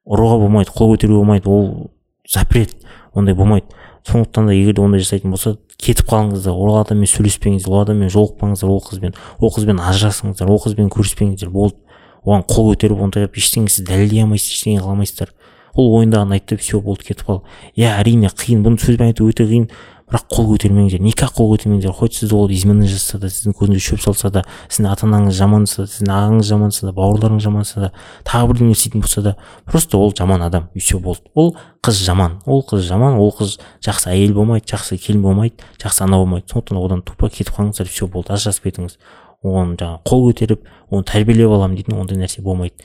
Ұруға 0.06 0.40
болмайды 0.44 0.76
қол 0.76 0.94
көтеруге 0.94 1.24
болмайды 1.24 1.50
ол 1.50 1.92
запрет. 2.30 2.76
Ондай 3.14 3.34
болмайды. 3.34 3.66
Сондықтан 4.08 4.48
да 4.48 4.54
егер 4.54 4.76
де 4.76 4.82
ондай 4.82 5.02
жасайтын 5.02 5.32
болса 5.32 5.58
кетіп 5.78 6.08
қалыңыздар 6.12 6.54
ол 6.54 6.80
адаммен 6.80 7.10
сөйлеспеңіздер 7.10 7.72
ол 7.72 7.82
адаммен 7.84 8.10
жолықпаңыздар 8.14 8.70
ол 8.70 8.82
қызбен 8.84 9.16
ол 9.40 9.54
қызбен 9.56 9.80
ажырасыңыздар 9.80 10.50
ол 10.50 10.62
қызбен 10.64 10.90
көріспеңіздер 10.94 11.50
болды 11.50 11.78
оған 12.26 12.44
қол 12.50 12.74
көтеріп 12.74 13.04
ондай 13.06 13.26
қылып 13.26 13.40
ештеңе 13.40 13.72
сіз 13.72 13.86
дәлелдей 13.88 14.24
алмайсыз 14.24 14.52
ештеңе 14.56 14.82
қыла 14.82 14.94
алмайсыздар. 14.96 15.32
Ол 15.76 15.94
ойындағын 16.00 16.34
айтты 16.36 16.58
все 16.60 16.82
болды 16.84 17.08
кетіп 17.08 17.28
қал 17.28 17.40
иә 17.78 17.94
әрине 18.02 18.32
қиын 18.34 18.64
бұны 18.66 18.82
сөзбен 18.82 19.12
айту 19.14 19.30
өте 19.30 19.46
қиын. 19.48 19.70
Бірақ 20.10 20.26
қол 20.34 20.48
көтермеңдер 20.50 21.02
никак 21.06 21.36
қол 21.38 21.52
көтермеңдер. 21.54 21.94
Хоть 21.94 22.16
сізді 22.18 22.36
ол 22.36 22.50
измена 22.50 22.88
жасаса 22.88 23.20
да 23.22 23.30
сіздің 23.30 23.54
көзіңізге 23.60 23.84
шөп 23.86 24.02
салса 24.02 24.32
да 24.34 24.44
сіздің 24.68 24.90
ата 24.90 25.06
анаңыз 25.06 25.38
жаманса 25.38 25.84
да 25.84 25.88
сіздің 25.94 26.14
ағаңыз 26.16 26.50
жаманса 26.50 26.86
да 26.88 26.94
бауырларыңыз 26.98 27.46
жаманса 27.46 27.80
да 27.80 27.92
тағы 28.26 28.52
бірдеңе 28.54 28.74
істейтін 28.74 29.06
болса 29.06 29.22
да 29.22 29.36
просто 29.70 29.98
ол 29.98 30.14
жаман 30.18 30.42
адам 30.42 30.70
и 30.74 30.80
все 30.80 31.00
болды. 31.00 31.22
Ол 31.36 31.56
қыз 31.86 32.02
жаман 32.04 32.40
ол 32.46 32.66
қыз 32.66 32.88
жаман 32.90 33.20
ол 33.22 33.34
қыз 33.38 33.60
жақсы 33.86 34.10
әйел 34.10 34.34
болмайды 34.34 34.66
жақсы 34.66 34.98
келін 34.98 35.22
болмайды 35.22 35.62
жақсы 35.78 36.04
ана 36.04 36.18
болмайды. 36.18 36.48
Сондықтан 36.50 36.82
одан 36.82 37.02
тупо 37.02 37.30
кетіп 37.30 37.54
қалыңыздар 37.54 37.88
все 37.88 38.08
болды. 38.08 38.34
Ажыраспай 38.34 38.72
кетіңіз. 38.72 38.98
Оған 39.46 39.78
жаңағы 39.80 40.02
қол 40.10 40.26
көтеріп 40.32 40.66
оны 40.90 41.06
тәрбиелеп 41.08 41.54
аламын 41.54 41.78
дейтін 41.78 42.02
ондай 42.02 42.18
нәрсе 42.18 42.42
болмайды. 42.42 42.76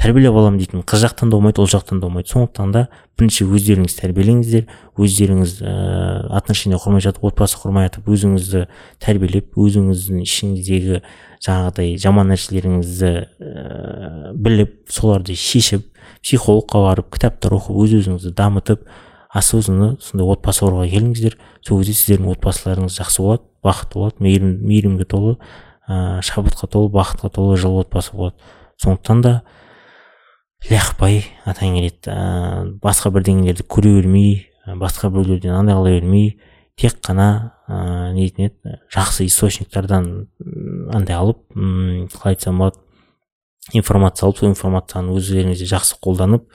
Тәрбиелеп 0.00 0.32
аламын 0.32 0.58
дейтін 0.60 0.84
қыз 0.88 1.02
жақтан 1.04 1.28
да 1.28 1.36
болмайды 1.36 1.60
ол 1.60 1.68
жақтан 1.68 2.00
да 2.00 2.08
болмайды. 2.08 2.30
Сондықтан 2.32 2.72
да 2.72 2.86
бірінші 3.18 3.44
өздеріңіз 3.52 3.96
тәрбиелеңіздер 3.98 4.64
өздеріңіз 4.96 5.52
ііі 5.60 6.30
отношения 6.38 6.80
құрмай 6.80 7.04
жатып 7.04 7.26
отбасы 7.28 7.60
құрмай 7.60 7.90
жатып 7.90 8.08
өзіңізді 8.08 8.64
тәрбиелеп 9.04 9.60
өзіңіздің 9.60 10.24
ішіңіздегі 10.24 11.02
жаңағыдай 11.44 11.92
жаман 12.00 12.32
нәрселеріңізді 12.32 13.12
ііі 13.12 14.32
біліп 14.40 14.74
соларды 14.88 15.36
шешіп 15.36 15.84
психологқа 16.24 16.80
барып 16.86 17.12
кітаптар 17.12 17.58
оқып 17.60 17.84
өз 17.84 17.96
өзіңізді 18.00 18.32
дамытып 18.40 18.88
осознанно 19.36 19.94
сондай 20.00 20.26
отбасы 20.26 20.64
құруға 20.64 20.88
келіңіздер. 20.90 21.36
Сол 21.60 21.84
кезде 21.84 21.94
сіздердің 21.94 22.32
отбасыларыңыз 22.34 22.96
жақсы 22.98 23.22
болады 23.22 23.44
бақытты 23.62 24.00
болады 24.00 24.24
мейірім 24.24 24.56
мейірімге 24.64 25.04
толы 25.04 25.36
ыыы 25.86 26.24
шабытқа 26.24 26.66
толы 26.66 26.90
бақытқа 26.90 27.30
толы 27.36 27.56
жылы 27.56 27.84
отбасы 27.84 28.16
болады. 28.16 28.36
Сондықтан 28.82 29.22
да 29.22 29.42
ляқпай 30.68 31.22
атаң 31.48 31.78
келеді 31.78 32.12
ыыы 32.12 32.72
басқа 32.82 33.12
бірдеңелерді 33.14 33.64
көре 33.64 33.94
бермей 34.00 34.32
басқа 34.80 35.10
біреулерден 35.14 35.56
андай 35.56 35.78
қыла 35.78 35.94
бермей 35.94 36.28
тек 36.76 37.00
қана 37.04 37.54
ыыы 37.68 38.12
не 38.14 38.28
дейтін 38.28 38.50
еді 38.50 38.76
жақсы 38.92 39.26
источниктардан 39.30 40.28
андай 40.92 41.16
алып 41.16 41.40
қалай 41.54 42.34
айтсам 42.34 42.60
болады 42.60 42.76
информация 43.72 44.26
алып 44.26 44.42
сол 44.42 44.50
информацияны 44.50 45.16
өздеріңізде 45.16 45.70
жақсы 45.72 45.98
қолданып 46.04 46.46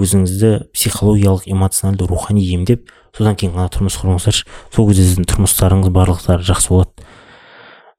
өзіңізді 0.00 0.70
психологиялық 0.74 1.48
эмоционалды 1.50 2.06
рухани 2.06 2.44
емдеп 2.54 2.88
содан 3.16 3.36
кейін 3.36 3.56
ғана 3.56 3.70
тұрмыс 3.72 3.96
құрыңыздаршы. 4.00 4.46
Сол 4.74 4.88
кезде 4.90 5.06
сіздің 5.08 5.26
тұрмыстарыңыз 5.30 5.90
барлықтары 5.94 6.46
жақсы 6.46 6.72
болады. 6.72 7.08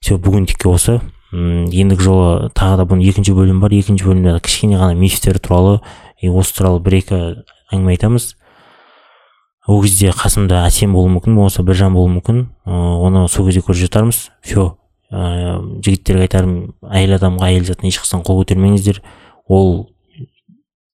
Все 0.02 0.18
бүгіндікке 0.18 0.70
осы. 0.72 1.00
Ендігі 1.32 2.04
жолы 2.04 2.50
тағы 2.58 2.82
да 2.82 2.86
бұның 2.90 3.08
екінші 3.08 3.34
бөлімі 3.38 3.64
бар 3.64 3.74
екінші 3.78 4.08
бөлімде 4.10 4.36
кішкене 4.44 4.80
ғана 4.82 4.96
мифтер 5.00 5.40
туралы 5.40 5.80
и 6.20 6.28
осы 6.28 6.58
туралы 6.58 6.82
бір 6.84 6.98
екі 7.00 7.20
әңгіме 7.72 7.96
айтамыз. 7.96 8.36
Ол 9.68 9.82
кезде 9.86 10.12
қасымда 10.12 10.66
әсем 10.68 10.92
болуы 10.98 11.14
мүмкін 11.16 11.38
болмаса 11.38 11.64
біржан 11.64 11.94
болуы 11.96 12.18
мүмкін. 12.18 12.44
Оны 12.66 13.28
сол 13.30 13.48
кезде 13.48 13.64
көре 13.64 13.80
жатармыз. 13.86 14.28
Все 14.44 14.74
ыыы 15.12 15.82
жігіттерге 15.86 16.28
айтарым 16.28 16.54
әйел 16.84 17.16
адамға 17.18 17.48
әйел 17.48 17.68
затына 17.70 17.92
ешқашан 17.92 18.26
қол 18.28 18.42
көтермеңіздер. 18.42 19.02
Ол 19.48 19.92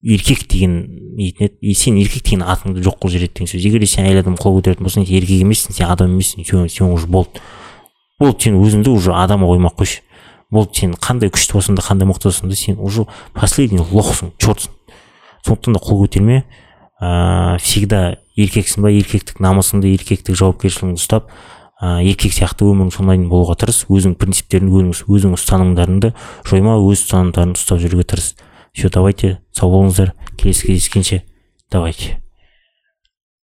еркек 0.04 0.45
деген 0.52 0.84
дейтін 1.17 1.50
еді 1.50 1.73
сен 1.73 1.97
еркек 1.97 2.23
деген 2.28 2.45
атыңды 2.45 2.84
жоқ 2.86 3.00
қылып 3.02 3.15
жібереді 3.15 3.34
деген 3.39 3.52
сөз. 3.54 3.65
Егер 3.65 3.88
сен 3.88 4.06
әйел 4.06 4.21
адам 4.21 4.38
қол 4.38 4.60
көтеретін 4.60 4.86
болсаң 4.86 5.08
еркек 5.08 5.41
емессің 5.41 5.78
сен 5.78 5.89
адам 5.89 6.13
емессің 6.13 6.45
сен 6.69 6.91
уже 6.91 7.08
болды 7.08 7.41
болды 8.19 8.50
сен 8.50 8.60
өзіңді 8.60 8.93
уже 8.93 9.13
адамға 9.13 9.50
қоймай 9.54 9.73
қойшы. 9.78 10.02
Болды 10.51 10.79
сен 10.79 10.93
қандай 10.93 11.31
күшті 11.33 11.57
болсаң 11.57 11.77
да 11.77 11.83
қандай 11.86 12.07
мықты 12.07 12.29
болсаң 12.29 12.49
да 12.49 12.55
сен 12.55 12.79
уже 12.79 13.05
последний 13.33 13.83
лохсың 13.83 14.31
чертсың 14.39 14.71
сондықтан 15.45 15.77
да 15.77 15.79
қол 15.83 16.01
көтерме. 16.05 16.43
Ыыы 16.97 17.60
всегда 17.62 18.17
еркексің 18.36 18.81
ба 18.81 18.91
еркектік 18.91 19.41
намысыңды 19.43 19.91
еркектік 19.93 20.36
жауапкершілігіңді 20.39 20.97
ұстап 20.97 21.29
ыыы 21.81 22.10
еркек 22.10 22.33
сияқты 22.33 22.65
өмірің 22.65 22.93
соңына 22.95 23.17
дейін 23.17 23.29
болуға 23.29 23.57
тырыс 23.62 23.83
өзіңнің 23.86 24.17
принциптеріңді 24.17 24.81
өзің 24.81 25.13
өзіңнің 25.13 25.38
ұстанымдарыңды 25.38 26.13
жойма 26.49 26.77
өз 26.81 27.05
ұстанымдарыңды 27.05 27.62
ұстап 27.62 27.83
жүруге 27.86 28.07
тырыс. 28.10 28.36
Все 28.73 28.89
давайте 28.89 29.38
сау 29.53 29.71
болыңыздар. 29.73 30.15
Келесі 30.38 30.71
кездескенше 30.73 31.23
давайте. 31.71 32.17